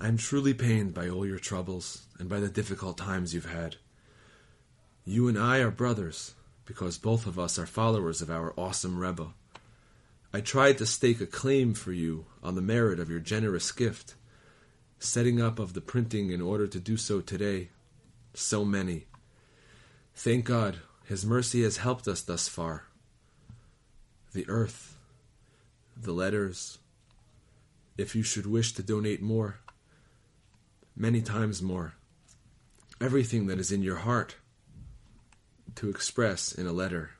I 0.00 0.08
am 0.08 0.16
truly 0.16 0.54
pained 0.54 0.94
by 0.94 1.06
all 1.06 1.26
your 1.26 1.38
troubles, 1.38 2.06
and 2.18 2.30
by 2.30 2.40
the 2.40 2.48
difficult 2.48 2.96
times 2.96 3.34
you've 3.34 3.52
had. 3.52 3.76
You 5.04 5.28
and 5.28 5.38
I 5.38 5.58
are 5.58 5.70
brothers, 5.70 6.34
because 6.64 6.96
both 6.96 7.26
of 7.26 7.38
us 7.38 7.58
are 7.58 7.66
followers 7.66 8.22
of 8.22 8.30
our 8.30 8.54
awesome 8.56 8.96
Rebbe. 8.98 9.34
I 10.32 10.40
tried 10.40 10.78
to 10.78 10.86
stake 10.86 11.20
a 11.20 11.26
claim 11.26 11.74
for 11.74 11.92
you 11.92 12.24
on 12.42 12.54
the 12.54 12.62
merit 12.62 13.00
of 13.00 13.10
your 13.10 13.20
generous 13.20 13.70
gift, 13.70 14.14
setting 14.98 15.40
up 15.40 15.58
of 15.58 15.74
the 15.74 15.80
printing 15.80 16.30
in 16.30 16.40
order 16.40 16.66
to 16.66 16.80
do 16.80 16.96
so 16.96 17.20
today. 17.20 17.70
So 18.34 18.64
many. 18.64 19.06
Thank 20.14 20.44
God, 20.44 20.78
His 21.04 21.24
mercy 21.24 21.62
has 21.62 21.78
helped 21.78 22.08
us 22.08 22.22
thus 22.22 22.48
far. 22.48 22.84
The 24.32 24.48
earth, 24.48 24.96
the 25.96 26.12
letters, 26.12 26.78
if 27.96 28.14
you 28.14 28.22
should 28.22 28.46
wish 28.46 28.72
to 28.74 28.82
donate 28.82 29.22
more, 29.22 29.60
many 30.94 31.20
times 31.20 31.62
more, 31.62 31.94
everything 33.00 33.46
that 33.46 33.58
is 33.58 33.72
in 33.72 33.82
your 33.82 33.96
heart 33.96 34.36
to 35.76 35.90
express 35.90 36.52
in 36.52 36.66
a 36.66 36.72
letter. 36.72 37.10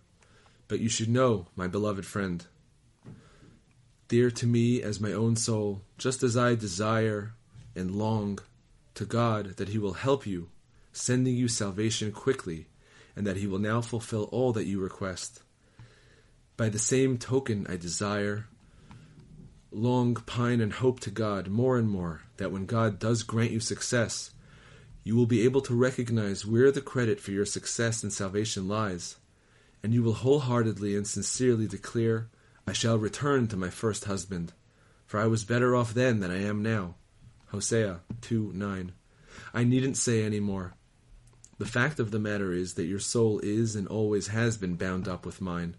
But 0.68 0.80
you 0.80 0.88
should 0.88 1.08
know, 1.08 1.46
my 1.54 1.68
beloved 1.68 2.04
friend, 2.04 2.44
dear 4.08 4.30
to 4.30 4.46
me 4.46 4.82
as 4.82 5.00
my 5.00 5.12
own 5.12 5.36
soul, 5.36 5.82
just 5.98 6.22
as 6.22 6.36
I 6.36 6.54
desire 6.54 7.34
and 7.76 7.94
long 7.94 8.38
to 8.94 9.04
God 9.04 9.56
that 9.56 9.68
He 9.68 9.78
will 9.78 9.94
help 9.94 10.26
you, 10.26 10.48
sending 10.92 11.36
you 11.36 11.48
salvation 11.48 12.10
quickly, 12.12 12.66
and 13.14 13.26
that 13.26 13.36
He 13.36 13.46
will 13.46 13.58
now 13.58 13.80
fulfill 13.80 14.24
all 14.32 14.52
that 14.52 14.66
you 14.66 14.80
request. 14.80 15.42
By 16.56 16.70
the 16.70 16.78
same 16.78 17.18
token, 17.18 17.66
I 17.68 17.76
desire, 17.76 18.46
long 19.70 20.14
pine 20.14 20.60
and 20.60 20.72
hope 20.72 21.00
to 21.00 21.10
God 21.10 21.48
more 21.48 21.76
and 21.76 21.88
more 21.88 22.22
that 22.38 22.50
when 22.50 22.64
God 22.64 22.98
does 22.98 23.22
grant 23.22 23.50
you 23.50 23.60
success, 23.60 24.30
you 25.04 25.14
will 25.14 25.26
be 25.26 25.42
able 25.42 25.60
to 25.60 25.74
recognize 25.74 26.46
where 26.46 26.72
the 26.72 26.80
credit 26.80 27.20
for 27.20 27.30
your 27.30 27.44
success 27.44 28.02
and 28.02 28.12
salvation 28.12 28.66
lies, 28.66 29.16
and 29.82 29.92
you 29.94 30.02
will 30.02 30.14
wholeheartedly 30.14 30.96
and 30.96 31.06
sincerely 31.06 31.66
declare, 31.66 32.28
I 32.66 32.72
shall 32.72 32.98
return 32.98 33.46
to 33.48 33.56
my 33.56 33.70
first 33.70 34.06
husband, 34.06 34.52
for 35.04 35.20
I 35.20 35.26
was 35.26 35.44
better 35.44 35.76
off 35.76 35.94
then 35.94 36.20
than 36.20 36.30
I 36.30 36.42
am 36.42 36.62
now. 36.62 36.96
Hosea 37.48 38.00
2 38.22 38.52
9. 38.54 38.92
I 39.54 39.64
needn't 39.64 39.96
say 39.96 40.22
any 40.22 40.40
more. 40.40 40.74
The 41.58 41.66
fact 41.66 41.98
of 41.98 42.10
the 42.10 42.18
matter 42.18 42.52
is 42.52 42.74
that 42.74 42.84
your 42.84 42.98
soul 42.98 43.38
is 43.40 43.76
and 43.76 43.88
always 43.88 44.28
has 44.28 44.56
been 44.56 44.74
bound 44.74 45.08
up 45.08 45.24
with 45.24 45.40
mine. 45.40 45.76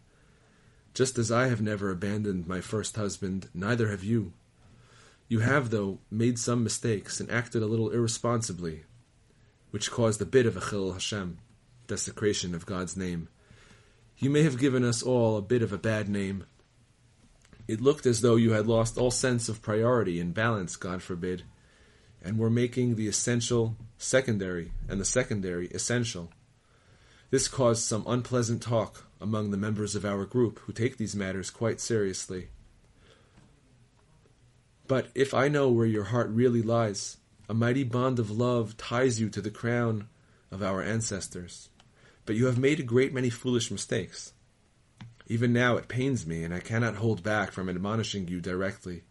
Just 0.93 1.19
as 1.19 1.31
I 1.31 1.47
have 1.47 1.61
never 1.61 1.91
abandoned 1.91 2.47
my 2.47 2.61
first 2.61 2.95
husband, 2.95 3.49
neither 3.53 3.89
have 3.89 4.03
you. 4.03 4.33
You 5.27 5.39
have, 5.39 5.69
though, 5.69 5.99
made 6.09 6.39
some 6.39 6.63
mistakes 6.63 7.19
and 7.19 7.29
acted 7.29 7.61
a 7.61 7.67
little 7.67 7.91
irresponsibly, 7.91 8.85
which 9.69 9.91
caused 9.91 10.21
a 10.21 10.25
bit 10.25 10.45
of 10.45 10.57
a 10.57 10.61
chil 10.61 10.93
Hashem, 10.93 11.37
desecration 11.85 12.55
of 12.55 12.65
God's 12.65 12.97
name. 12.97 13.27
You 14.17 14.31
may 14.31 14.41
have 14.41 14.57
given 14.57 14.83
us 14.83 15.03
all 15.03 15.37
a 15.37 15.41
bit 15.41 15.61
of 15.61 15.71
a 15.71 15.77
bad 15.77 16.09
name. 16.09 16.45
It 17.67 17.81
looked 17.81 18.05
as 18.05 18.21
though 18.21 18.37
you 18.37 18.53
had 18.53 18.65
lost 18.65 18.97
all 18.97 19.11
sense 19.11 19.49
of 19.49 19.61
priority 19.61 20.19
and 20.19 20.33
balance, 20.33 20.75
God 20.77 21.03
forbid, 21.03 21.43
and 22.23 22.37
were 22.37 22.49
making 22.49 22.95
the 22.95 23.07
essential 23.07 23.75
secondary 23.97 24.71
and 24.87 24.99
the 24.99 25.05
secondary 25.05 25.67
essential. 25.67 26.31
This 27.29 27.47
caused 27.47 27.83
some 27.83 28.05
unpleasant 28.07 28.61
talk 28.61 29.05
among 29.19 29.51
the 29.51 29.57
members 29.57 29.95
of 29.95 30.05
our 30.05 30.25
group 30.25 30.59
who 30.59 30.73
take 30.73 30.97
these 30.97 31.15
matters 31.15 31.49
quite 31.49 31.79
seriously. 31.79 32.49
But 34.87 35.07
if 35.13 35.33
I 35.33 35.49
know 35.49 35.69
where 35.69 35.85
your 35.85 36.05
heart 36.05 36.29
really 36.29 36.61
lies, 36.61 37.17
a 37.49 37.53
mighty 37.53 37.83
bond 37.83 38.19
of 38.19 38.31
love 38.31 38.77
ties 38.77 39.19
you 39.19 39.29
to 39.29 39.41
the 39.41 39.51
crown 39.51 40.07
of 40.51 40.63
our 40.63 40.81
ancestors. 40.81 41.69
But 42.25 42.35
you 42.35 42.45
have 42.45 42.57
made 42.57 42.79
a 42.79 42.83
great 42.83 43.13
many 43.13 43.29
foolish 43.29 43.71
mistakes. 43.71 44.33
Even 45.27 45.51
now 45.51 45.75
it 45.75 45.89
pains 45.89 46.25
me, 46.25 46.43
and 46.43 46.53
I 46.53 46.59
cannot 46.59 46.95
hold 46.95 47.23
back 47.23 47.51
from 47.51 47.67
admonishing 47.67 48.29
you 48.29 48.39
directly. 48.39 49.03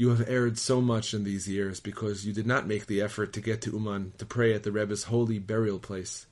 You 0.00 0.08
have 0.08 0.30
erred 0.30 0.56
so 0.56 0.80
much 0.80 1.12
in 1.12 1.24
these 1.24 1.46
years 1.46 1.78
because 1.78 2.24
you 2.24 2.32
did 2.32 2.46
not 2.46 2.66
make 2.66 2.86
the 2.86 3.02
effort 3.02 3.34
to 3.34 3.40
get 3.42 3.60
to 3.60 3.72
Uman 3.72 4.14
to 4.16 4.24
pray 4.24 4.54
at 4.54 4.62
the 4.62 4.72
Rebbe's 4.72 5.02
holy 5.02 5.38
burial 5.38 5.78
place, 5.78 6.24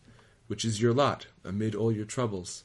which 0.46 0.64
is 0.64 0.80
your 0.80 0.94
lot 0.94 1.26
amid 1.44 1.74
all 1.74 1.92
your 1.92 2.06
troubles, 2.06 2.64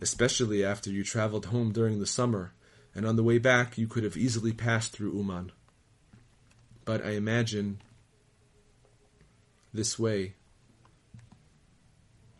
especially 0.00 0.64
after 0.64 0.90
you 0.90 1.04
traveled 1.04 1.46
home 1.46 1.70
during 1.70 2.00
the 2.00 2.04
summer, 2.04 2.52
and 2.96 3.06
on 3.06 3.14
the 3.14 3.22
way 3.22 3.38
back 3.38 3.78
you 3.78 3.86
could 3.86 4.02
have 4.02 4.16
easily 4.16 4.52
passed 4.52 4.90
through 4.90 5.16
Uman. 5.16 5.52
But 6.84 7.06
I 7.06 7.10
imagine 7.10 7.80
this 9.72 10.00
way 10.00 10.34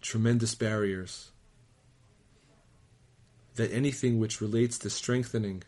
tremendous 0.01 0.57
barriers 0.57 1.31
that 3.55 3.71
anything 3.71 4.19
which 4.19 4.41
relates 4.41 4.81
to 4.81 4.91
strengthening 4.91 5.63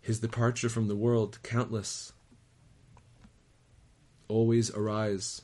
his 0.00 0.20
departure 0.20 0.68
from 0.68 0.88
the 0.88 0.96
world, 0.96 1.38
countless, 1.42 2.12
always 4.28 4.70
arise, 4.70 5.42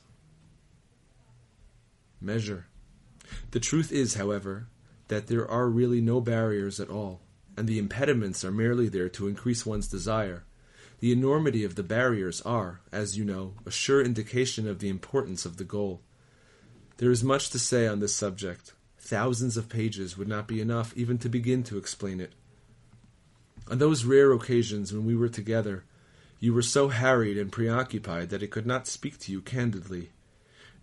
measure. 2.19 2.65
The 3.51 3.59
truth 3.59 3.91
is, 3.91 4.15
however, 4.15 4.67
that 5.09 5.27
there 5.27 5.49
are 5.49 5.69
really 5.69 6.01
no 6.01 6.21
barriers 6.21 6.79
at 6.79 6.89
all, 6.89 7.21
and 7.55 7.67
the 7.67 7.79
impediments 7.79 8.43
are 8.43 8.51
merely 8.51 8.89
there 8.89 9.09
to 9.09 9.27
increase 9.27 9.65
one's 9.65 9.87
desire. 9.87 10.43
The 10.99 11.11
enormity 11.11 11.63
of 11.63 11.75
the 11.75 11.83
barriers 11.83 12.41
are, 12.41 12.81
as 12.91 13.17
you 13.17 13.23
know, 13.23 13.53
a 13.65 13.71
sure 13.71 14.01
indication 14.01 14.67
of 14.67 14.79
the 14.79 14.89
importance 14.89 15.45
of 15.45 15.57
the 15.57 15.63
goal. 15.63 16.01
There 16.97 17.11
is 17.11 17.23
much 17.23 17.51
to 17.51 17.59
say 17.59 17.85
on 17.85 17.99
this 17.99 18.15
subject. 18.15 18.73
Thousands 18.97 19.57
of 19.57 19.69
pages 19.69 20.17
would 20.17 20.27
not 20.27 20.47
be 20.47 20.59
enough 20.59 20.93
even 20.97 21.19
to 21.19 21.29
begin 21.29 21.63
to 21.65 21.77
explain 21.77 22.19
it. 22.19 22.33
On 23.69 23.77
those 23.77 24.05
rare 24.05 24.31
occasions 24.31 24.93
when 24.93 25.05
we 25.05 25.15
were 25.15 25.29
together, 25.29 25.83
you 26.39 26.53
were 26.53 26.61
so 26.61 26.89
harried 26.89 27.37
and 27.37 27.51
preoccupied 27.51 28.29
that 28.29 28.43
I 28.43 28.47
could 28.47 28.65
not 28.65 28.87
speak 28.87 29.19
to 29.19 29.31
you 29.31 29.41
candidly. 29.41 30.11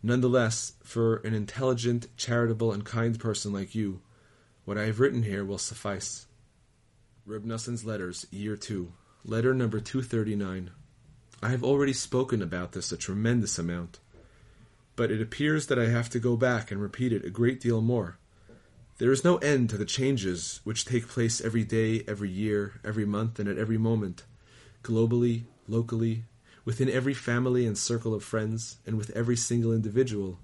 Nonetheless, 0.02 0.74
for 0.82 1.16
an 1.16 1.34
intelligent, 1.34 2.08
charitable, 2.16 2.72
and 2.72 2.84
kind 2.84 3.18
person 3.18 3.52
like 3.52 3.74
you, 3.74 4.00
what 4.64 4.76
I 4.76 4.84
have 4.84 5.00
written 5.00 5.22
here 5.22 5.44
will 5.44 5.58
suffice. 5.58 6.26
Reb 7.24 7.44
Noson's 7.44 7.84
Letters, 7.84 8.26
Year 8.30 8.56
2, 8.56 8.92
Letter 9.24 9.54
number 9.54 9.80
239. 9.80 10.70
I 11.42 11.48
have 11.48 11.64
already 11.64 11.92
spoken 11.92 12.42
about 12.42 12.72
this 12.72 12.92
a 12.92 12.96
tremendous 12.96 13.58
amount 13.58 14.00
but 14.96 15.10
it 15.10 15.20
appears 15.20 15.66
that 15.66 15.78
I 15.78 15.88
have 15.88 16.08
to 16.10 16.18
go 16.18 16.36
back 16.36 16.70
and 16.70 16.80
repeat 16.80 17.12
it 17.12 17.24
a 17.24 17.30
great 17.30 17.60
deal 17.60 17.80
more. 17.80 18.18
There 18.98 19.10
is 19.10 19.24
no 19.24 19.38
end 19.38 19.70
to 19.70 19.76
the 19.76 19.84
changes 19.84 20.60
which 20.62 20.84
take 20.84 21.08
place 21.08 21.40
every 21.40 21.64
day, 21.64 22.04
every 22.06 22.30
year, 22.30 22.80
every 22.84 23.04
month, 23.04 23.40
and 23.40 23.48
at 23.48 23.58
every 23.58 23.78
moment, 23.78 24.22
globally, 24.82 25.44
locally, 25.66 26.24
within 26.64 26.88
every 26.88 27.14
family 27.14 27.66
and 27.66 27.76
circle 27.76 28.14
of 28.14 28.22
friends, 28.22 28.78
and 28.86 28.96
with 28.96 29.10
every 29.10 29.36
single 29.36 29.72
individual, 29.72 30.38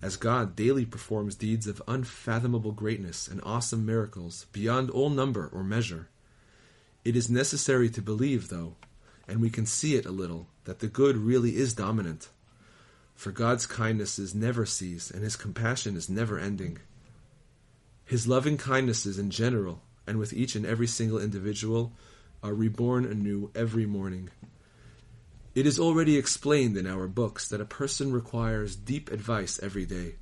as 0.00 0.16
God 0.16 0.56
daily 0.56 0.86
performs 0.86 1.34
deeds 1.34 1.66
of 1.66 1.82
unfathomable 1.86 2.72
greatness 2.72 3.28
and 3.28 3.40
awesome 3.44 3.84
miracles 3.84 4.46
beyond 4.52 4.90
all 4.90 5.10
number 5.10 5.50
or 5.52 5.62
measure. 5.62 6.08
It 7.04 7.14
is 7.14 7.28
necessary 7.28 7.90
to 7.90 8.00
believe, 8.00 8.48
though, 8.48 8.76
and 9.28 9.40
we 9.40 9.50
can 9.50 9.66
see 9.66 9.96
it 9.96 10.06
a 10.06 10.10
little, 10.10 10.48
that 10.64 10.78
the 10.78 10.88
good 10.88 11.16
really 11.16 11.56
is 11.56 11.74
dominant 11.74 12.28
for 13.14 13.30
God's 13.30 13.66
kindness 13.66 14.18
is 14.18 14.34
never 14.34 14.66
cease, 14.66 15.10
and 15.10 15.22
his 15.22 15.36
compassion 15.36 15.96
is 15.96 16.10
never 16.10 16.38
ending. 16.38 16.78
His 18.12 18.28
loving 18.28 18.58
kindnesses 18.58 19.18
in 19.18 19.30
general, 19.30 19.80
and 20.06 20.18
with 20.18 20.34
each 20.34 20.54
and 20.54 20.66
every 20.66 20.86
single 20.86 21.18
individual, 21.18 21.94
are 22.42 22.52
reborn 22.52 23.06
anew 23.06 23.50
every 23.54 23.86
morning. 23.86 24.28
It 25.54 25.66
is 25.66 25.78
already 25.78 26.18
explained 26.18 26.76
in 26.76 26.86
our 26.86 27.08
books 27.08 27.48
that 27.48 27.62
a 27.62 27.64
person 27.64 28.12
requires 28.12 28.76
deep 28.76 29.10
advice 29.10 29.58
every 29.62 29.86
day. 29.86 30.16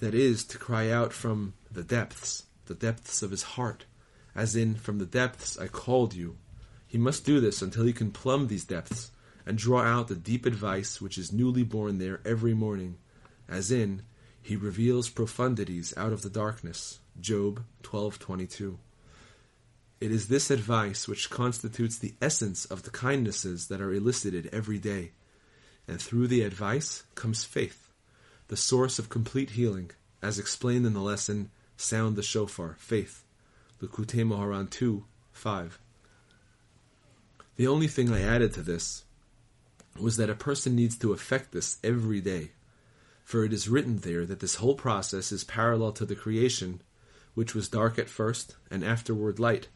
That 0.00 0.14
is, 0.16 0.42
to 0.46 0.58
cry 0.58 0.90
out 0.90 1.12
from 1.12 1.54
the 1.70 1.84
depths, 1.84 2.42
the 2.64 2.74
depths 2.74 3.22
of 3.22 3.30
his 3.30 3.44
heart, 3.54 3.84
as 4.34 4.56
in, 4.56 4.74
from 4.74 4.98
the 4.98 5.06
depths 5.06 5.56
I 5.56 5.68
called 5.68 6.12
you. 6.12 6.38
He 6.88 6.98
must 6.98 7.24
do 7.24 7.38
this 7.38 7.62
until 7.62 7.84
he 7.84 7.92
can 7.92 8.10
plumb 8.10 8.48
these 8.48 8.64
depths 8.64 9.12
and 9.46 9.56
draw 9.56 9.82
out 9.82 10.08
the 10.08 10.16
deep 10.16 10.44
advice 10.44 11.00
which 11.00 11.18
is 11.18 11.32
newly 11.32 11.62
born 11.62 11.98
there 11.98 12.20
every 12.24 12.52
morning, 12.52 12.98
as 13.48 13.70
in, 13.70 14.02
he 14.46 14.54
reveals 14.54 15.10
profundities 15.10 15.92
out 15.96 16.12
of 16.12 16.22
the 16.22 16.30
darkness. 16.30 17.00
Job 17.20 17.64
12:22. 17.82 18.78
It 20.00 20.12
is 20.12 20.28
this 20.28 20.52
advice 20.52 21.08
which 21.08 21.30
constitutes 21.30 21.98
the 21.98 22.14
essence 22.22 22.64
of 22.64 22.84
the 22.84 22.92
kindnesses 22.92 23.66
that 23.66 23.80
are 23.80 23.92
elicited 23.92 24.48
every 24.52 24.78
day, 24.78 25.10
and 25.88 26.00
through 26.00 26.28
the 26.28 26.42
advice 26.42 27.02
comes 27.16 27.42
faith, 27.42 27.90
the 28.46 28.56
source 28.56 29.00
of 29.00 29.08
complete 29.08 29.50
healing, 29.50 29.90
as 30.22 30.38
explained 30.38 30.86
in 30.86 30.92
the 30.92 31.00
lesson 31.00 31.50
Sound 31.76 32.14
the 32.14 32.22
Shofar, 32.22 32.76
Faith, 32.78 33.24
Likutei 33.82 34.24
Moharan 34.24 34.70
2, 34.70 35.04
5. 35.32 35.80
The 37.56 37.66
only 37.66 37.88
thing 37.88 38.12
I 38.12 38.20
added 38.20 38.54
to 38.54 38.62
this 38.62 39.02
was 39.98 40.16
that 40.18 40.30
a 40.30 40.36
person 40.36 40.76
needs 40.76 40.96
to 40.98 41.12
effect 41.12 41.50
this 41.50 41.78
every 41.82 42.20
day. 42.20 42.52
For 43.26 43.44
it 43.44 43.52
is 43.52 43.68
written 43.68 43.98
there 43.98 44.24
that 44.24 44.38
this 44.38 44.54
whole 44.54 44.76
process 44.76 45.32
is 45.32 45.42
parallel 45.42 45.90
to 45.94 46.06
the 46.06 46.14
creation, 46.14 46.80
which 47.34 47.56
was 47.56 47.68
dark 47.68 47.98
at 47.98 48.08
first 48.08 48.54
and 48.70 48.84
afterward 48.84 49.40
light, 49.40 49.66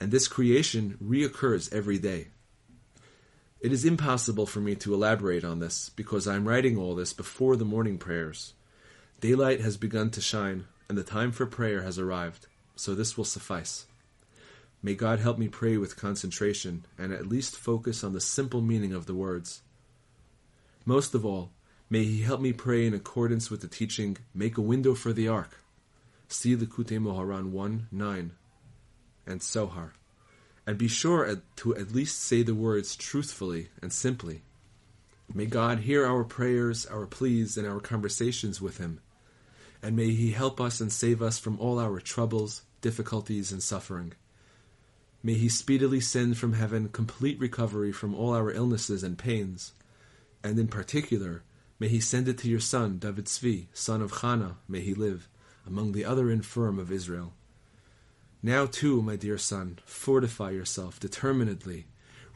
and 0.00 0.10
this 0.10 0.26
creation 0.26 0.98
reoccurs 1.00 1.72
every 1.72 1.98
day. 1.98 2.26
It 3.60 3.72
is 3.72 3.84
impossible 3.84 4.46
for 4.46 4.58
me 4.58 4.74
to 4.74 4.94
elaborate 4.94 5.44
on 5.44 5.60
this 5.60 5.90
because 5.90 6.26
I 6.26 6.34
am 6.34 6.48
writing 6.48 6.76
all 6.76 6.96
this 6.96 7.12
before 7.12 7.54
the 7.54 7.64
morning 7.64 7.98
prayers. 7.98 8.54
Daylight 9.20 9.60
has 9.60 9.76
begun 9.76 10.10
to 10.10 10.20
shine, 10.20 10.64
and 10.88 10.98
the 10.98 11.04
time 11.04 11.30
for 11.30 11.46
prayer 11.46 11.82
has 11.82 12.00
arrived, 12.00 12.48
so 12.74 12.96
this 12.96 13.16
will 13.16 13.24
suffice. 13.24 13.86
May 14.82 14.96
God 14.96 15.20
help 15.20 15.38
me 15.38 15.46
pray 15.46 15.76
with 15.76 15.96
concentration 15.96 16.84
and 16.98 17.12
at 17.12 17.28
least 17.28 17.54
focus 17.54 18.02
on 18.02 18.12
the 18.12 18.20
simple 18.20 18.60
meaning 18.60 18.92
of 18.92 19.06
the 19.06 19.14
words. 19.14 19.62
Most 20.84 21.14
of 21.14 21.24
all, 21.24 21.52
may 21.90 22.04
He 22.04 22.22
help 22.22 22.40
me 22.40 22.52
pray 22.52 22.86
in 22.86 22.94
accordance 22.94 23.50
with 23.50 23.60
the 23.60 23.68
teaching, 23.68 24.18
Make 24.34 24.56
a 24.58 24.62
window 24.62 24.94
for 24.94 25.12
the 25.12 25.28
ark. 25.28 25.58
See 26.28 26.54
Likutei 26.56 26.98
Moharan 26.98 27.50
1 27.50 27.88
9 27.90 28.30
and 29.26 29.42
Zohar. 29.42 29.94
And 30.66 30.76
be 30.76 30.88
sure 30.88 31.40
to 31.56 31.76
at 31.76 31.92
least 31.92 32.20
say 32.20 32.42
the 32.42 32.54
words 32.54 32.94
truthfully 32.94 33.68
and 33.80 33.92
simply. 33.92 34.42
May 35.32 35.46
God 35.46 35.80
hear 35.80 36.06
our 36.06 36.24
prayers, 36.24 36.86
our 36.86 37.06
pleas, 37.06 37.56
and 37.56 37.66
our 37.66 37.80
conversations 37.80 38.60
with 38.60 38.78
Him. 38.78 39.00
And 39.82 39.96
may 39.96 40.10
He 40.10 40.32
help 40.32 40.60
us 40.60 40.80
and 40.80 40.92
save 40.92 41.22
us 41.22 41.38
from 41.38 41.58
all 41.58 41.78
our 41.78 42.00
troubles, 42.00 42.62
difficulties, 42.80 43.52
and 43.52 43.62
suffering. 43.62 44.12
May 45.22 45.34
He 45.34 45.48
speedily 45.48 46.00
send 46.00 46.38
from 46.38 46.54
heaven 46.54 46.88
complete 46.88 47.38
recovery 47.38 47.92
from 47.92 48.14
all 48.14 48.34
our 48.34 48.50
illnesses 48.50 49.02
and 49.02 49.18
pains. 49.18 49.72
And 50.42 50.58
in 50.58 50.68
particular, 50.68 51.42
may 51.78 51.88
He 51.88 52.00
send 52.00 52.28
it 52.28 52.38
to 52.38 52.48
your 52.48 52.60
son, 52.60 52.98
David 52.98 53.26
Tzvi, 53.26 53.66
son 53.72 54.02
of 54.02 54.12
Chana, 54.12 54.56
may 54.68 54.80
he 54.80 54.94
live, 54.94 55.28
among 55.66 55.92
the 55.92 56.04
other 56.04 56.30
infirm 56.30 56.78
of 56.78 56.90
Israel. 56.90 57.34
Now, 58.42 58.66
too, 58.66 59.02
my 59.02 59.16
dear 59.16 59.38
son, 59.38 59.78
fortify 59.84 60.50
yourself 60.50 61.00
determinedly. 61.00 61.86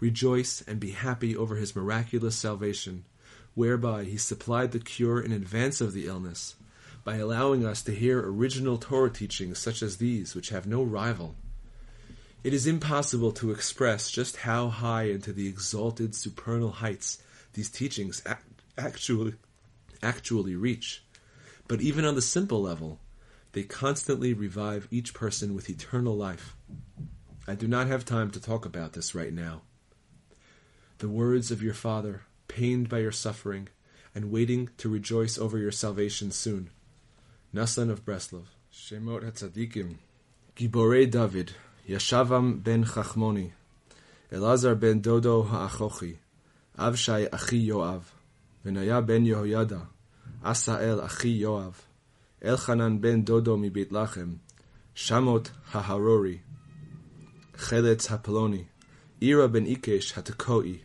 Rejoice 0.01 0.63
and 0.67 0.81
be 0.81 0.91
happy 0.91 1.37
over 1.37 1.57
his 1.57 1.77
miraculous 1.77 2.35
salvation, 2.35 3.05
whereby 3.55 4.05
he 4.05 4.17
supplied 4.17 4.73
the 4.73 4.81
cure 4.81 5.21
in 5.21 5.31
advance 5.31 5.81
of 5.81 5.93
the 5.93 6.07
illness, 6.07 6.57
by 7.05 7.17
allowing 7.17 7.65
us 7.65 7.83
to 7.83 7.95
hear 7.95 8.21
original 8.21 8.79
Torah 8.79 9.11
teachings 9.11 9.59
such 9.59 9.83
as 9.83 9.99
these, 9.99 10.35
which 10.35 10.49
have 10.49 10.67
no 10.67 10.83
rival. 10.83 11.37
It 12.43 12.53
is 12.53 12.67
impossible 12.67 13.31
to 13.33 13.53
express 13.53 14.11
just 14.11 14.39
how 14.39 14.69
high 14.69 15.05
into 15.05 15.33
the 15.33 15.47
exalted 15.47 16.17
supernal 16.17 16.73
heights 16.73 17.19
these 17.55 17.71
teachings 17.71 18.23
actually 18.79 19.35
actually 20.03 20.57
reach. 20.57 21.05
But 21.69 21.81
even 21.81 22.05
on 22.05 22.15
the 22.15 22.23
simple 22.23 22.61
level, 22.61 22.99
they 23.53 23.63
constantly 23.63 24.33
revive 24.33 24.89
each 24.91 25.15
person 25.15 25.55
with 25.55 25.71
eternal 25.71 26.17
life. 26.17 26.57
I 27.47 27.55
do 27.55 27.69
not 27.69 27.87
have 27.87 28.05
time 28.05 28.31
to 28.33 28.41
talk 28.41 28.65
about 28.65 28.93
this 28.93 29.15
right 29.15 29.33
now. 29.33 29.63
The 30.99 31.09
words 31.09 31.51
of 31.51 31.63
your 31.63 31.75
Father, 31.75 32.23
pained 32.49 32.89
by 32.89 32.99
your 32.99 33.13
suffering, 33.13 33.69
and 34.15 34.31
waiting 34.31 34.71
to 34.79 34.89
rejoice 34.89 35.39
over 35.39 35.59
your 35.59 35.73
salvation 35.73 36.31
soon. 36.31 36.71
Noson 37.55 37.91
of 37.91 38.05
Breslov. 38.05 38.47
Shemot 38.73 39.23
HaTzadikim. 39.23 39.97
Giborei 40.57 41.11
David. 41.11 41.53
Yashavam 41.89 42.63
ben 42.63 42.85
Chachmoni, 42.85 43.51
Elazar 44.31 44.79
ben 44.79 45.01
Dodo 45.01 45.43
ha'achochi, 45.43 46.17
Avshai 46.79 47.29
achi 47.33 47.69
Yoav, 47.69 48.03
בניה 48.65 49.01
בן 49.01 49.27
יהוידע, 49.27 49.79
עשאל 50.43 51.01
אחי 51.05 51.29
יואב, 51.29 51.81
אלחנן 52.45 53.01
בן 53.01 53.23
דודו 53.23 53.57
מבית 53.57 53.93
לחם, 53.93 54.35
שמות 54.95 55.51
ההרורי, 55.73 56.39
חלץ 57.57 58.11
הפלוני, 58.11 58.65
עירה 59.21 59.47
בן 59.47 59.65
איקש 59.65 60.19
התקועי, 60.19 60.79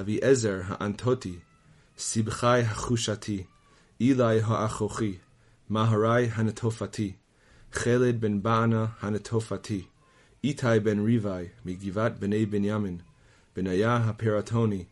אביעזר 0.00 0.60
האנטוטי, 0.66 1.38
סבכי 1.98 2.46
החושתי, 2.46 3.44
אילי 4.00 4.40
האחוכי, 4.40 5.18
מהרי 5.68 6.28
הנטופתי, 6.32 7.12
חלד 7.72 8.20
בן 8.20 8.42
בענה 8.42 8.86
הנטופתי, 9.00 9.86
איתי 10.44 10.80
בן 10.82 11.04
ריבי 11.04 11.48
מגבעת 11.64 12.18
בני 12.18 12.46
בנימין, 12.46 12.98
בניה 13.56 13.96
הפרטוני, 13.96 14.84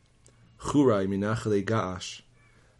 חורי 0.58 1.06
מנחלי 1.06 1.62
געש, 1.62 2.22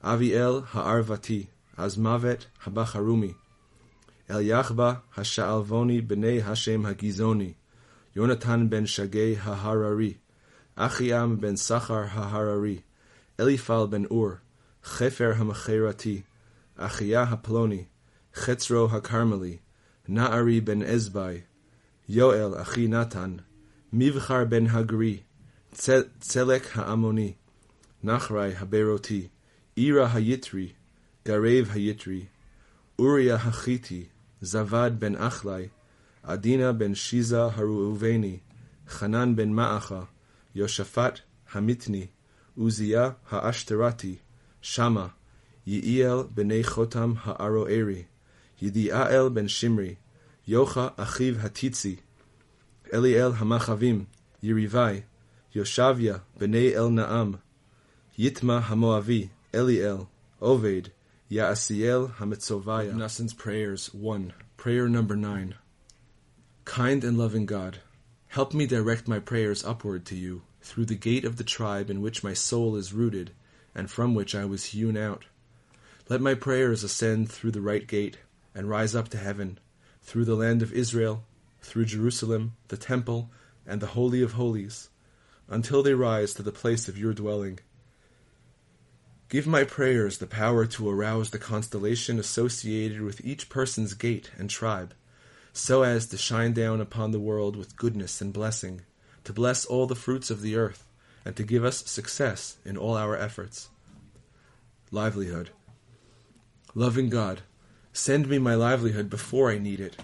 אביאל 0.03 0.61
הערבתי, 0.73 1.47
אז 1.77 1.99
מוות 1.99 2.47
הבחרומי, 2.67 3.33
אל 4.31 4.41
יחבא 4.41 4.93
השעלבוני 5.17 6.01
בני 6.01 6.43
השם 6.43 6.87
הגזעוני, 6.87 7.53
יונתן 8.17 8.67
בן 8.71 8.87
שגי 8.87 9.37
ההררי, 9.41 10.15
אחיעם 10.77 11.41
בן 11.41 11.57
סחר 11.57 12.05
ההררי, 12.11 12.81
אליפל 13.41 13.87
בן 13.91 14.05
אור, 14.05 14.31
חפר 14.85 15.33
המחרתי, 15.37 16.23
אחיה 16.77 17.23
הפלוני, 17.23 17.85
חצרו 18.35 18.89
הכרמלי, 18.91 19.57
נערי 20.09 20.61
בן 20.61 20.83
עזבי, 20.83 21.41
יואל 22.09 22.61
אחי 22.63 22.89
נתן, 22.89 23.37
מבחר 23.93 24.45
בן 24.45 24.67
הגרי, 24.67 25.21
צ... 25.73 25.91
צלק 26.21 26.79
העמוני, 26.79 27.33
נחרי 28.05 28.57
הבירותי, 28.57 29.29
עירה 29.81 30.15
היתרי, 30.15 30.73
גרב 31.27 31.71
היתרי, 31.73 32.25
אוריה 32.99 33.35
החיתי, 33.35 34.05
זבד 34.41 34.91
בן 34.99 35.17
אחלי, 35.17 35.69
עדינה 36.23 36.73
בן 36.73 36.95
שיזה 36.95 37.43
הראובני, 37.43 38.39
חנן 38.89 39.37
בן 39.37 39.49
מעכה, 39.49 40.03
יושפט 40.55 41.19
המיתני, 41.53 42.07
עוזיה 42.57 43.11
האשתרתי, 43.31 44.17
שמה, 44.63 45.09
יעיאל 45.67 46.23
בני 46.35 46.65
חותם 46.65 47.13
הארוארי, 47.23 48.03
ידיעאל 48.63 49.29
בן 49.29 49.49
שמרי, 49.49 49.95
יוחה 50.49 50.89
אחיו 50.97 51.35
הטיצי, 51.39 51.97
אליאל 52.95 53.33
המחבים, 53.37 54.05
יריבי, 54.43 55.01
יושביה 55.55 56.17
בני 56.39 56.77
אלנעם, 56.77 57.33
יתמה 58.19 58.59
המואבי, 58.59 59.29
Eliel, 59.53 60.07
Oved, 60.41 60.91
Yaasiel 61.29 62.15
Hamitzovaya. 62.15 62.95
Nassan's 62.95 63.35
Prayers 63.35 63.93
1. 63.93 64.33
Prayer 64.57 64.89
number 64.89 65.17
9. 65.17 65.57
Kind 66.65 67.03
and 67.03 67.19
loving 67.19 67.47
God, 67.47 67.79
help 68.29 68.55
me 68.55 68.65
direct 68.65 69.09
my 69.09 69.19
prayers 69.19 69.65
upward 69.65 70.07
to 70.07 70.15
you, 70.15 70.43
through 70.63 70.85
the 70.85 70.95
gate 70.95 71.25
of 71.25 71.37
the 71.37 71.43
tribe 71.43 71.91
in 71.91 72.01
which 72.01 72.23
my 72.23 72.33
soul 72.33 72.77
is 72.77 72.93
rooted, 72.93 73.33
and 73.75 73.91
from 73.91 74.15
which 74.15 74.37
I 74.37 74.45
was 74.45 74.67
hewn 74.67 74.97
out. 74.97 75.25
Let 76.09 76.21
my 76.21 76.35
prayers 76.35 76.85
ascend 76.85 77.29
through 77.33 77.51
the 77.51 77.61
right 77.61 77.89
gate, 77.89 78.19
and 78.55 78.69
rise 78.69 78.95
up 78.95 79.09
to 79.09 79.19
heaven, 79.19 79.59
through 80.01 80.27
the 80.27 80.37
land 80.37 80.63
of 80.63 80.73
Israel, 80.73 81.25
through 81.61 81.87
Jerusalem, 81.87 82.55
the 82.69 82.77
temple, 82.77 83.31
and 83.67 83.81
the 83.81 83.95
Holy 83.99 84.23
of 84.23 84.35
Holies, 84.35 84.91
until 85.49 85.83
they 85.83 85.95
rise 85.95 86.35
to 86.35 86.45
the 86.45 86.53
place 86.53 86.87
of 86.89 86.97
your 86.97 87.15
dwelling. 87.15 87.59
Give 89.31 89.47
my 89.47 89.63
prayers 89.63 90.19
the 90.19 90.27
power 90.27 90.67
to 90.67 90.91
arouse 90.91 91.31
the 91.31 91.39
constellation 91.39 92.19
associated 92.19 93.01
with 93.01 93.25
each 93.25 93.49
person's 93.49 93.95
gate 93.95 94.33
and 94.37 94.51
tribe, 94.51 94.93
so 95.53 95.85
as 95.85 96.09
to 96.09 96.19
shine 96.19 96.53
down 96.53 96.81
upon 96.81 97.13
the 97.13 97.21
world 97.21 97.55
with 97.55 97.77
goodness 97.77 98.21
and 98.21 98.33
blessing, 98.33 98.81
to 99.23 99.33
bless 99.33 99.65
all 99.65 99.87
the 99.87 99.95
fruits 99.95 100.31
of 100.31 100.43
the 100.43 100.57
earth, 100.57 100.85
and 101.25 101.37
to 101.37 101.45
give 101.45 101.65
us 101.65 101.89
success 101.89 102.57
in 102.65 102.77
all 102.77 102.97
our 102.97 103.17
efforts. 103.17 103.69
Livelihood. 104.91 105.51
Loving 106.75 107.09
God, 107.09 107.43
send 107.93 108.27
me 108.29 108.39
my 108.39 108.57
livelihood 108.57 109.09
before 109.09 109.53
I 109.53 109.59
need 109.59 109.79
it. 109.79 109.97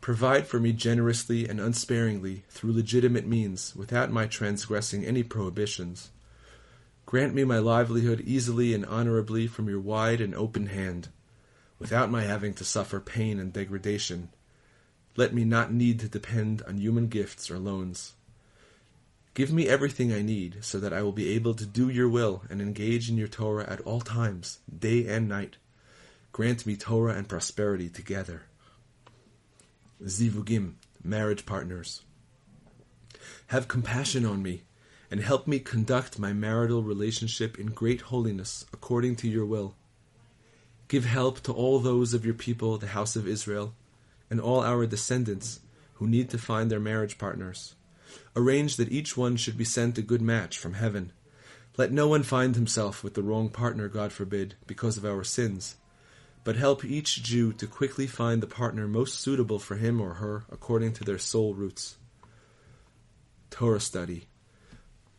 Provide 0.00 0.46
for 0.46 0.58
me 0.58 0.72
generously 0.72 1.46
and 1.46 1.60
unsparingly 1.60 2.44
through 2.48 2.72
legitimate 2.72 3.26
means, 3.26 3.76
without 3.76 4.10
my 4.10 4.24
transgressing 4.24 5.04
any 5.04 5.22
prohibitions. 5.22 6.08
Grant 7.10 7.34
me 7.34 7.42
my 7.42 7.58
livelihood 7.58 8.20
easily 8.24 8.72
and 8.72 8.86
honorably 8.86 9.48
from 9.48 9.68
your 9.68 9.80
wide 9.80 10.20
and 10.20 10.32
open 10.32 10.66
hand, 10.66 11.08
without 11.76 12.08
my 12.08 12.22
having 12.22 12.54
to 12.54 12.64
suffer 12.64 13.00
pain 13.00 13.40
and 13.40 13.52
degradation. 13.52 14.28
Let 15.16 15.34
me 15.34 15.42
not 15.42 15.72
need 15.72 15.98
to 15.98 16.08
depend 16.08 16.62
on 16.68 16.78
human 16.78 17.08
gifts 17.08 17.50
or 17.50 17.58
loans. 17.58 18.12
Give 19.34 19.52
me 19.52 19.66
everything 19.66 20.12
I 20.12 20.22
need 20.22 20.58
so 20.60 20.78
that 20.78 20.92
I 20.92 21.02
will 21.02 21.10
be 21.10 21.30
able 21.30 21.52
to 21.54 21.66
do 21.66 21.88
your 21.88 22.08
will 22.08 22.44
and 22.48 22.62
engage 22.62 23.10
in 23.10 23.16
your 23.16 23.26
Torah 23.26 23.68
at 23.68 23.80
all 23.80 24.00
times, 24.00 24.60
day 24.78 25.08
and 25.08 25.28
night. 25.28 25.56
Grant 26.30 26.64
me 26.64 26.76
Torah 26.76 27.14
and 27.14 27.28
prosperity 27.28 27.88
together. 27.88 28.42
Zivugim, 30.04 30.74
marriage 31.02 31.44
partners. 31.44 32.02
Have 33.48 33.66
compassion 33.66 34.24
on 34.24 34.44
me 34.44 34.62
and 35.10 35.20
help 35.20 35.46
me 35.46 35.58
conduct 35.58 36.18
my 36.18 36.32
marital 36.32 36.82
relationship 36.82 37.58
in 37.58 37.66
great 37.66 38.02
holiness 38.02 38.64
according 38.72 39.16
to 39.16 39.28
your 39.28 39.44
will. 39.44 39.74
Give 40.88 41.04
help 41.04 41.40
to 41.42 41.52
all 41.52 41.78
those 41.78 42.14
of 42.14 42.24
your 42.24 42.34
people, 42.34 42.78
the 42.78 42.88
house 42.88 43.16
of 43.16 43.26
Israel, 43.26 43.74
and 44.28 44.40
all 44.40 44.60
our 44.62 44.86
descendants 44.86 45.60
who 45.94 46.06
need 46.06 46.30
to 46.30 46.38
find 46.38 46.70
their 46.70 46.80
marriage 46.80 47.18
partners. 47.18 47.74
Arrange 48.34 48.76
that 48.76 48.90
each 48.90 49.16
one 49.16 49.36
should 49.36 49.58
be 49.58 49.64
sent 49.64 49.98
a 49.98 50.02
good 50.02 50.22
match 50.22 50.58
from 50.58 50.74
heaven. 50.74 51.12
Let 51.76 51.92
no 51.92 52.08
one 52.08 52.22
find 52.22 52.54
himself 52.54 53.04
with 53.04 53.14
the 53.14 53.22
wrong 53.22 53.50
partner, 53.50 53.88
God 53.88 54.12
forbid, 54.12 54.54
because 54.66 54.96
of 54.96 55.04
our 55.04 55.24
sins. 55.24 55.76
But 56.42 56.56
help 56.56 56.84
each 56.84 57.22
Jew 57.22 57.52
to 57.54 57.66
quickly 57.66 58.06
find 58.06 58.42
the 58.42 58.46
partner 58.46 58.88
most 58.88 59.20
suitable 59.20 59.58
for 59.58 59.76
him 59.76 60.00
or 60.00 60.14
her 60.14 60.44
according 60.50 60.94
to 60.94 61.04
their 61.04 61.18
soul 61.18 61.54
roots. 61.54 61.96
Torah 63.50 63.80
study. 63.80 64.29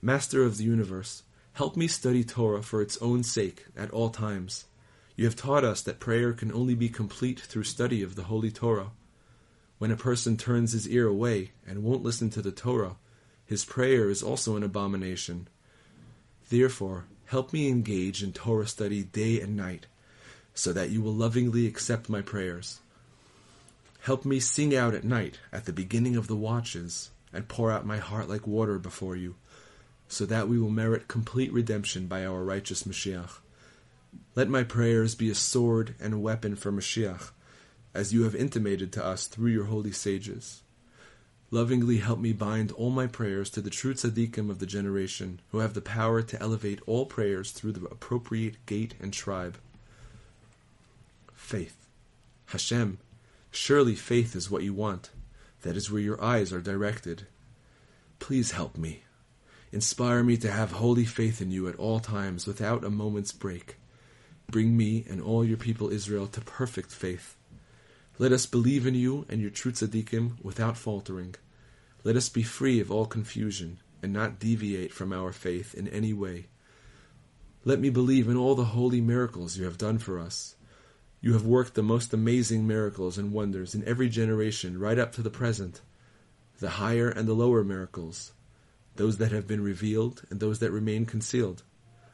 Master 0.03 0.43
of 0.43 0.57
the 0.57 0.63
universe, 0.63 1.21
help 1.53 1.77
me 1.77 1.87
study 1.87 2.23
Torah 2.23 2.63
for 2.63 2.81
its 2.81 2.97
own 3.03 3.21
sake 3.21 3.67
at 3.77 3.91
all 3.91 4.09
times. 4.09 4.65
You 5.15 5.25
have 5.25 5.35
taught 5.35 5.63
us 5.63 5.83
that 5.83 5.99
prayer 5.99 6.33
can 6.33 6.51
only 6.51 6.73
be 6.73 6.89
complete 6.89 7.39
through 7.39 7.65
study 7.65 8.01
of 8.01 8.15
the 8.15 8.23
Holy 8.23 8.49
Torah. 8.49 8.89
When 9.77 9.91
a 9.91 9.95
person 9.95 10.37
turns 10.37 10.71
his 10.71 10.89
ear 10.89 11.07
away 11.07 11.51
and 11.67 11.83
won't 11.83 12.01
listen 12.01 12.31
to 12.31 12.41
the 12.41 12.51
Torah, 12.51 12.95
his 13.45 13.63
prayer 13.63 14.09
is 14.09 14.23
also 14.23 14.55
an 14.55 14.63
abomination. 14.63 15.47
Therefore, 16.49 17.05
help 17.25 17.53
me 17.53 17.69
engage 17.69 18.23
in 18.23 18.33
Torah 18.33 18.65
study 18.65 19.03
day 19.03 19.39
and 19.39 19.55
night, 19.55 19.85
so 20.55 20.73
that 20.73 20.89
you 20.89 21.03
will 21.03 21.13
lovingly 21.13 21.67
accept 21.67 22.09
my 22.09 22.23
prayers. 22.23 22.79
Help 23.99 24.25
me 24.25 24.39
sing 24.39 24.75
out 24.75 24.95
at 24.95 25.03
night 25.03 25.37
at 25.53 25.65
the 25.65 25.73
beginning 25.73 26.15
of 26.15 26.25
the 26.25 26.35
watches, 26.35 27.11
and 27.31 27.47
pour 27.47 27.71
out 27.71 27.85
my 27.85 27.99
heart 27.99 28.27
like 28.27 28.47
water 28.47 28.79
before 28.79 29.15
you 29.15 29.35
so 30.11 30.25
that 30.25 30.49
we 30.49 30.59
will 30.59 30.69
merit 30.69 31.07
complete 31.07 31.53
redemption 31.53 32.05
by 32.05 32.25
our 32.25 32.43
righteous 32.43 32.83
Mashiach. 32.83 33.39
Let 34.35 34.49
my 34.49 34.61
prayers 34.61 35.15
be 35.15 35.29
a 35.29 35.35
sword 35.35 35.95
and 36.01 36.13
a 36.13 36.19
weapon 36.19 36.57
for 36.57 36.69
Mashiach, 36.69 37.31
as 37.93 38.13
you 38.13 38.23
have 38.23 38.35
intimated 38.35 38.91
to 38.91 39.05
us 39.05 39.25
through 39.25 39.51
your 39.51 39.65
holy 39.65 39.93
sages. 39.93 40.63
Lovingly 41.49 41.99
help 41.99 42.19
me 42.19 42.33
bind 42.33 42.73
all 42.73 42.89
my 42.89 43.07
prayers 43.07 43.49
to 43.51 43.61
the 43.61 43.69
true 43.69 43.93
tzaddikim 43.93 44.49
of 44.49 44.59
the 44.59 44.65
generation, 44.65 45.39
who 45.51 45.59
have 45.59 45.73
the 45.73 45.81
power 45.81 46.21
to 46.21 46.41
elevate 46.41 46.81
all 46.85 47.05
prayers 47.05 47.51
through 47.51 47.71
the 47.71 47.85
appropriate 47.85 48.65
gate 48.65 48.95
and 48.99 49.13
tribe. 49.13 49.57
Faith. 51.33 51.87
Hashem, 52.47 52.97
surely 53.49 53.95
faith 53.95 54.35
is 54.35 54.51
what 54.51 54.63
you 54.63 54.73
want. 54.73 55.09
That 55.61 55.77
is 55.77 55.89
where 55.89 56.01
your 56.01 56.21
eyes 56.21 56.51
are 56.51 56.59
directed. 56.59 57.27
Please 58.19 58.51
help 58.51 58.77
me. 58.77 59.03
Inspire 59.73 60.21
me 60.21 60.35
to 60.35 60.51
have 60.51 60.73
holy 60.73 61.05
faith 61.05 61.41
in 61.41 61.49
you 61.49 61.69
at 61.69 61.77
all 61.77 62.01
times 62.01 62.45
without 62.45 62.83
a 62.83 62.89
moment's 62.89 63.31
break. 63.31 63.77
Bring 64.49 64.75
me 64.75 65.05
and 65.09 65.21
all 65.21 65.45
your 65.45 65.55
people 65.55 65.89
Israel 65.89 66.27
to 66.27 66.41
perfect 66.41 66.91
faith. 66.91 67.37
Let 68.19 68.33
us 68.33 68.45
believe 68.45 68.85
in 68.85 68.95
you 68.95 69.25
and 69.29 69.39
your 69.39 69.49
true 69.49 69.71
tzaddikim 69.71 70.43
without 70.43 70.75
faltering. 70.75 71.35
Let 72.03 72.17
us 72.17 72.27
be 72.27 72.43
free 72.43 72.81
of 72.81 72.91
all 72.91 73.05
confusion 73.05 73.79
and 74.03 74.11
not 74.11 74.39
deviate 74.39 74.91
from 74.91 75.13
our 75.13 75.31
faith 75.31 75.73
in 75.73 75.87
any 75.87 76.11
way. 76.11 76.47
Let 77.63 77.79
me 77.79 77.89
believe 77.89 78.27
in 78.27 78.35
all 78.35 78.55
the 78.55 78.65
holy 78.65 78.99
miracles 78.99 79.55
you 79.55 79.63
have 79.63 79.77
done 79.77 79.99
for 79.99 80.19
us. 80.19 80.55
You 81.21 81.31
have 81.31 81.45
worked 81.45 81.75
the 81.75 81.83
most 81.83 82.13
amazing 82.13 82.67
miracles 82.67 83.17
and 83.17 83.31
wonders 83.31 83.73
in 83.73 83.87
every 83.87 84.09
generation 84.09 84.77
right 84.77 84.99
up 84.99 85.13
to 85.13 85.21
the 85.21 85.29
present, 85.29 85.79
the 86.59 86.71
higher 86.71 87.07
and 87.07 87.25
the 87.25 87.33
lower 87.33 87.63
miracles 87.63 88.33
those 88.95 89.17
that 89.17 89.31
have 89.31 89.47
been 89.47 89.63
revealed 89.63 90.23
and 90.29 90.39
those 90.39 90.59
that 90.59 90.71
remain 90.71 91.05
concealed, 91.05 91.63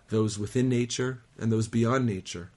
those 0.10 0.38
within 0.38 0.70
nature 0.70 1.22
and 1.38 1.52
those 1.52 1.68
beyond 1.68 2.06
nature, 2.06 2.52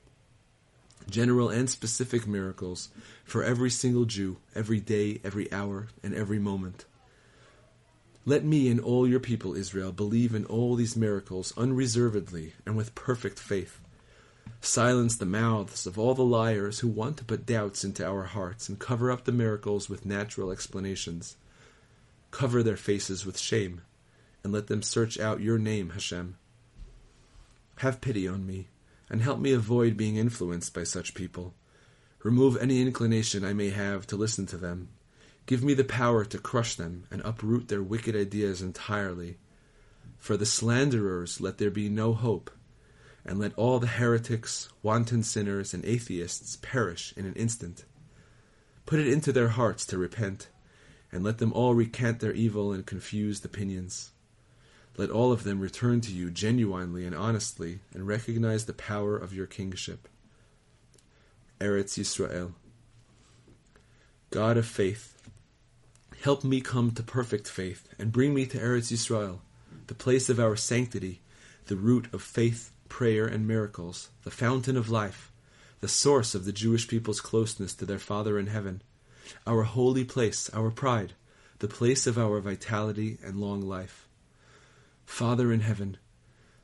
general 1.08 1.48
and 1.48 1.68
specific 1.70 2.26
miracles 2.26 2.90
for 3.24 3.42
every 3.42 3.70
single 3.70 4.04
Jew, 4.04 4.36
every 4.54 4.80
day, 4.80 5.20
every 5.24 5.50
hour, 5.52 5.88
and 6.02 6.14
every 6.14 6.38
moment. 6.38 6.84
Let 8.26 8.44
me 8.44 8.68
and 8.68 8.78
all 8.80 9.08
your 9.08 9.20
people, 9.20 9.56
Israel, 9.56 9.92
believe 9.92 10.34
in 10.34 10.44
all 10.44 10.74
these 10.74 10.96
miracles 10.96 11.54
unreservedly 11.56 12.52
and 12.66 12.76
with 12.76 12.94
perfect 12.94 13.38
faith. 13.38 13.80
Silence 14.60 15.16
the 15.16 15.24
mouths 15.24 15.86
of 15.86 15.98
all 15.98 16.14
the 16.14 16.22
liars 16.22 16.80
who 16.80 16.88
want 16.88 17.16
to 17.16 17.24
put 17.24 17.46
doubts 17.46 17.82
into 17.82 18.06
our 18.06 18.24
hearts 18.24 18.68
and 18.68 18.78
cover 18.78 19.10
up 19.10 19.24
the 19.24 19.32
miracles 19.32 19.88
with 19.88 20.04
natural 20.04 20.50
explanations. 20.50 21.36
Cover 22.30 22.62
their 22.62 22.76
faces 22.76 23.24
with 23.24 23.38
shame 23.38 23.80
and 24.42 24.52
let 24.52 24.66
them 24.66 24.82
search 24.82 25.18
out 25.18 25.40
your 25.40 25.58
name, 25.58 25.90
Hashem. 25.90 26.36
Have 27.76 28.00
pity 28.00 28.28
on 28.28 28.46
me, 28.46 28.68
and 29.08 29.22
help 29.22 29.40
me 29.40 29.52
avoid 29.52 29.96
being 29.96 30.16
influenced 30.16 30.74
by 30.74 30.84
such 30.84 31.14
people. 31.14 31.54
Remove 32.22 32.56
any 32.56 32.82
inclination 32.82 33.44
I 33.44 33.52
may 33.52 33.70
have 33.70 34.06
to 34.08 34.16
listen 34.16 34.46
to 34.46 34.56
them. 34.56 34.88
Give 35.46 35.64
me 35.64 35.74
the 35.74 35.84
power 35.84 36.24
to 36.26 36.38
crush 36.38 36.74
them 36.74 37.04
and 37.10 37.22
uproot 37.24 37.68
their 37.68 37.82
wicked 37.82 38.14
ideas 38.14 38.60
entirely. 38.60 39.38
For 40.18 40.36
the 40.36 40.46
slanderers 40.46 41.40
let 41.40 41.58
there 41.58 41.70
be 41.70 41.88
no 41.88 42.12
hope, 42.12 42.50
and 43.24 43.38
let 43.38 43.54
all 43.54 43.78
the 43.78 43.86
heretics, 43.86 44.68
wanton 44.82 45.22
sinners, 45.22 45.72
and 45.72 45.84
atheists 45.84 46.56
perish 46.60 47.14
in 47.16 47.24
an 47.24 47.34
instant. 47.34 47.84
Put 48.84 49.00
it 49.00 49.08
into 49.08 49.32
their 49.32 49.48
hearts 49.48 49.86
to 49.86 49.98
repent, 49.98 50.48
and 51.10 51.24
let 51.24 51.38
them 51.38 51.52
all 51.52 51.74
recant 51.74 52.20
their 52.20 52.32
evil 52.32 52.72
and 52.72 52.84
confused 52.84 53.44
opinions. 53.44 54.12
Let 54.96 55.10
all 55.10 55.32
of 55.32 55.44
them 55.44 55.60
return 55.60 56.00
to 56.02 56.12
you 56.12 56.30
genuinely 56.30 57.04
and 57.04 57.14
honestly, 57.14 57.80
and 57.94 58.06
recognize 58.06 58.66
the 58.66 58.72
power 58.72 59.16
of 59.16 59.34
your 59.34 59.46
kingship. 59.46 60.08
Eretz 61.60 61.98
Yisrael. 61.98 62.52
God 64.30 64.56
of 64.56 64.66
faith, 64.66 65.16
help 66.22 66.44
me 66.44 66.60
come 66.60 66.90
to 66.92 67.02
perfect 67.02 67.48
faith, 67.48 67.88
and 67.98 68.12
bring 68.12 68.34
me 68.34 68.46
to 68.46 68.58
Eretz 68.58 68.92
Yisrael, 68.92 69.40
the 69.86 69.94
place 69.94 70.28
of 70.28 70.38
our 70.38 70.56
sanctity, 70.56 71.20
the 71.66 71.76
root 71.76 72.12
of 72.12 72.22
faith, 72.22 72.72
prayer, 72.88 73.26
and 73.26 73.46
miracles, 73.46 74.10
the 74.24 74.30
fountain 74.30 74.76
of 74.76 74.90
life, 74.90 75.32
the 75.80 75.88
source 75.88 76.34
of 76.34 76.44
the 76.44 76.52
Jewish 76.52 76.86
people's 76.88 77.20
closeness 77.20 77.74
to 77.74 77.86
their 77.86 77.98
Father 77.98 78.38
in 78.38 78.48
heaven, 78.48 78.82
our 79.46 79.62
holy 79.62 80.04
place, 80.04 80.50
our 80.52 80.70
pride, 80.70 81.14
the 81.60 81.68
place 81.68 82.06
of 82.06 82.18
our 82.18 82.40
vitality 82.40 83.18
and 83.22 83.40
long 83.40 83.62
life. 83.62 84.06
Father 85.10 85.52
in 85.52 85.60
heaven, 85.60 85.98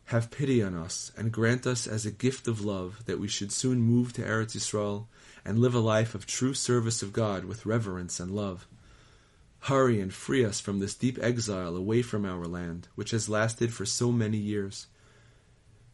have 0.07 0.31
pity 0.31 0.63
on 0.63 0.73
us 0.73 1.13
and 1.17 1.33
grant 1.33 1.67
us 1.67 1.87
as 1.87 2.07
a 2.07 2.13
gift 2.13 2.49
of 2.49 2.65
love 2.65 3.05
that 3.05 3.19
we 3.19 3.29
should 3.29 3.53
soon 3.53 3.83
move 3.83 4.15
to 4.15 4.23
Eretz 4.23 4.55
Yisrael 4.57 5.09
and 5.45 5.59
live 5.59 5.75
a 5.75 5.81
life 5.81 6.15
of 6.15 6.27
true 6.27 6.55
service 6.55 7.03
of 7.03 7.13
God 7.13 7.45
with 7.45 7.67
reverence 7.67 8.19
and 8.19 8.31
love. 8.31 8.67
Hurry 9.63 10.01
and 10.01 10.15
free 10.15 10.45
us 10.45 10.59
from 10.59 10.79
this 10.79 10.95
deep 10.95 11.19
exile 11.21 11.77
away 11.77 12.01
from 12.01 12.25
our 12.25 12.47
land, 12.47 12.89
which 12.95 13.11
has 13.11 13.29
lasted 13.29 13.75
for 13.75 13.85
so 13.85 14.11
many 14.11 14.39
years. 14.39 14.87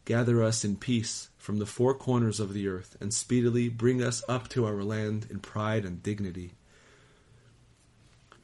Gather 0.05 0.41
us 0.41 0.63
in 0.63 0.77
peace 0.77 1.29
from 1.37 1.57
the 1.57 1.65
four 1.65 1.95
corners 1.95 2.39
of 2.39 2.53
the 2.53 2.67
earth, 2.67 2.95
and 3.01 3.13
speedily 3.13 3.67
bring 3.67 4.01
us 4.01 4.23
up 4.29 4.47
to 4.49 4.65
our 4.65 4.83
land 4.83 5.25
in 5.29 5.39
pride 5.39 5.83
and 5.83 6.03
dignity. 6.03 6.53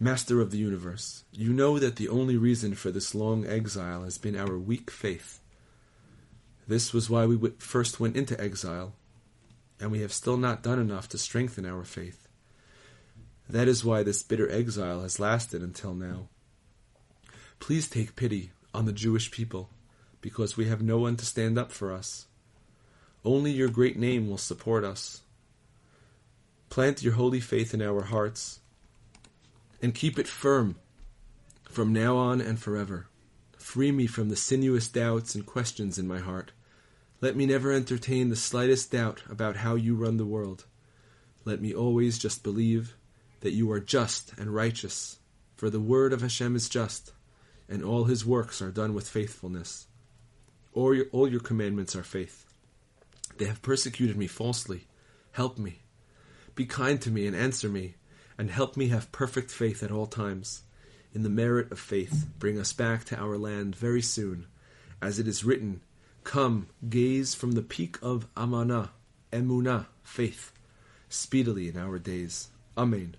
Master 0.02 0.40
of 0.40 0.52
the 0.52 0.58
universe, 0.58 1.26
you 1.30 1.52
know 1.52 1.78
that 1.78 1.98
the 1.98 2.08
only 2.08 2.38
reason 2.38 2.74
for 2.74 2.90
this 2.90 3.14
long 3.14 3.46
exile 3.46 4.04
has 4.04 4.18
been 4.18 4.38
our 4.38 4.58
weak 4.58 4.90
faith. 4.90 5.42
This 6.70 6.94
was 6.94 7.10
why 7.10 7.26
we 7.26 7.50
first 7.58 8.00
went 8.00 8.16
into 8.16 8.40
exile, 8.40 8.94
and 9.78 9.92
we 9.92 10.00
have 10.00 10.14
still 10.14 10.38
not 10.38 10.64
done 10.64 10.80
enough 10.80 11.10
to 11.10 11.18
strengthen 11.18 11.66
our 11.66 11.84
faith. 11.84 12.30
That 13.50 13.68
is 13.68 13.84
why 13.84 14.04
this 14.04 14.24
bitter 14.24 14.50
exile 14.50 15.02
has 15.02 15.20
lasted 15.20 15.62
until 15.62 15.94
now. 15.94 16.30
Please 17.60 17.90
take 17.90 18.16
pity 18.16 18.52
on 18.74 18.86
the 18.86 18.94
Jewish 18.94 19.32
people, 19.32 19.70
because 20.22 20.56
we 20.56 20.70
have 20.70 20.82
no 20.82 20.98
one 20.98 21.18
to 21.18 21.26
stand 21.26 21.60
up 21.60 21.74
for 21.74 21.92
us. 21.92 22.26
Only 23.26 23.52
your 23.52 23.68
great 23.68 23.98
name 23.98 24.30
will 24.30 24.38
support 24.38 24.86
us. 24.86 25.24
Plant 26.70 27.04
your 27.04 27.16
holy 27.16 27.42
faith 27.42 27.74
in 27.74 27.82
our 27.82 28.04
hearts 28.04 28.62
and 29.82 29.96
keep 29.96 30.20
it 30.20 30.28
firm 30.28 30.76
from 31.70 31.94
now 31.94 32.18
on 32.18 32.42
and 32.42 32.60
forever. 32.60 33.08
Free 33.58 33.92
me 33.92 34.08
from 34.08 34.30
the 34.30 34.36
sinuous 34.36 34.88
doubts 34.88 35.36
and 35.36 35.46
questions 35.46 36.00
in 36.00 36.08
my 36.08 36.20
heart. 36.20 36.52
Let 37.22 37.36
me 37.36 37.46
never 37.46 37.72
entertain 37.72 38.30
the 38.30 38.36
slightest 38.36 38.92
doubt 38.92 39.24
about 39.30 39.58
how 39.58 39.76
you 39.76 39.96
run 39.96 40.18
the 40.18 40.26
world. 40.26 40.66
Let 41.46 41.62
me 41.62 41.74
always 41.74 42.18
just 42.18 42.44
believe 42.44 42.96
that 43.42 43.54
you 43.54 43.72
are 43.72 43.80
just 43.80 44.34
and 44.38 44.54
righteous, 44.54 45.20
for 45.56 45.70
the 45.70 45.80
word 45.80 46.14
of 46.14 46.22
Hashem 46.22 46.56
is 46.56 46.70
just, 46.70 47.14
and 47.68 47.84
all 47.84 48.06
his 48.06 48.26
works 48.26 48.62
are 48.62 48.72
done 48.72 48.94
with 48.94 49.08
faithfulness. 49.08 49.88
All 50.74 50.94
your, 50.94 51.06
all 51.12 51.30
your 51.30 51.40
commandments 51.40 51.96
are 51.96 52.04
faith. 52.04 52.46
They 53.38 53.46
have 53.46 53.62
persecuted 53.62 54.18
me 54.18 54.28
falsely. 54.28 54.88
Help 55.32 55.58
me. 55.58 55.80
Be 56.56 56.66
kind 56.66 57.02
to 57.02 57.12
me 57.12 57.28
and 57.28 57.36
answer 57.36 57.70
me 57.70 57.96
and 58.40 58.50
help 58.50 58.78
me 58.78 58.88
have 58.88 59.12
perfect 59.12 59.52
faith 59.52 59.84
at 59.84 59.92
all 59.92 60.08
times. 60.08 60.64
In 61.14 61.24
the 61.24 61.30
merit 61.30 61.74
of 61.74 61.80
faith, 61.80 62.26
bring 62.40 62.58
us 62.58 62.72
back 62.72 63.04
to 63.06 63.20
our 63.20 63.38
land 63.38 63.76
very 63.76 64.02
soon. 64.02 64.48
As 65.02 65.20
it 65.20 65.28
is 65.28 65.44
written, 65.44 65.82
Come, 66.24 66.68
gaze 66.90 67.36
from 67.36 67.52
the 67.52 67.62
peak 67.62 67.98
of 68.02 68.34
Amanah, 68.36 68.92
Emunah, 69.34 69.88
faith, 70.04 70.54
speedily 71.10 71.68
in 71.68 71.76
our 71.76 72.00
days. 72.00 72.48
Amen. 72.78 73.18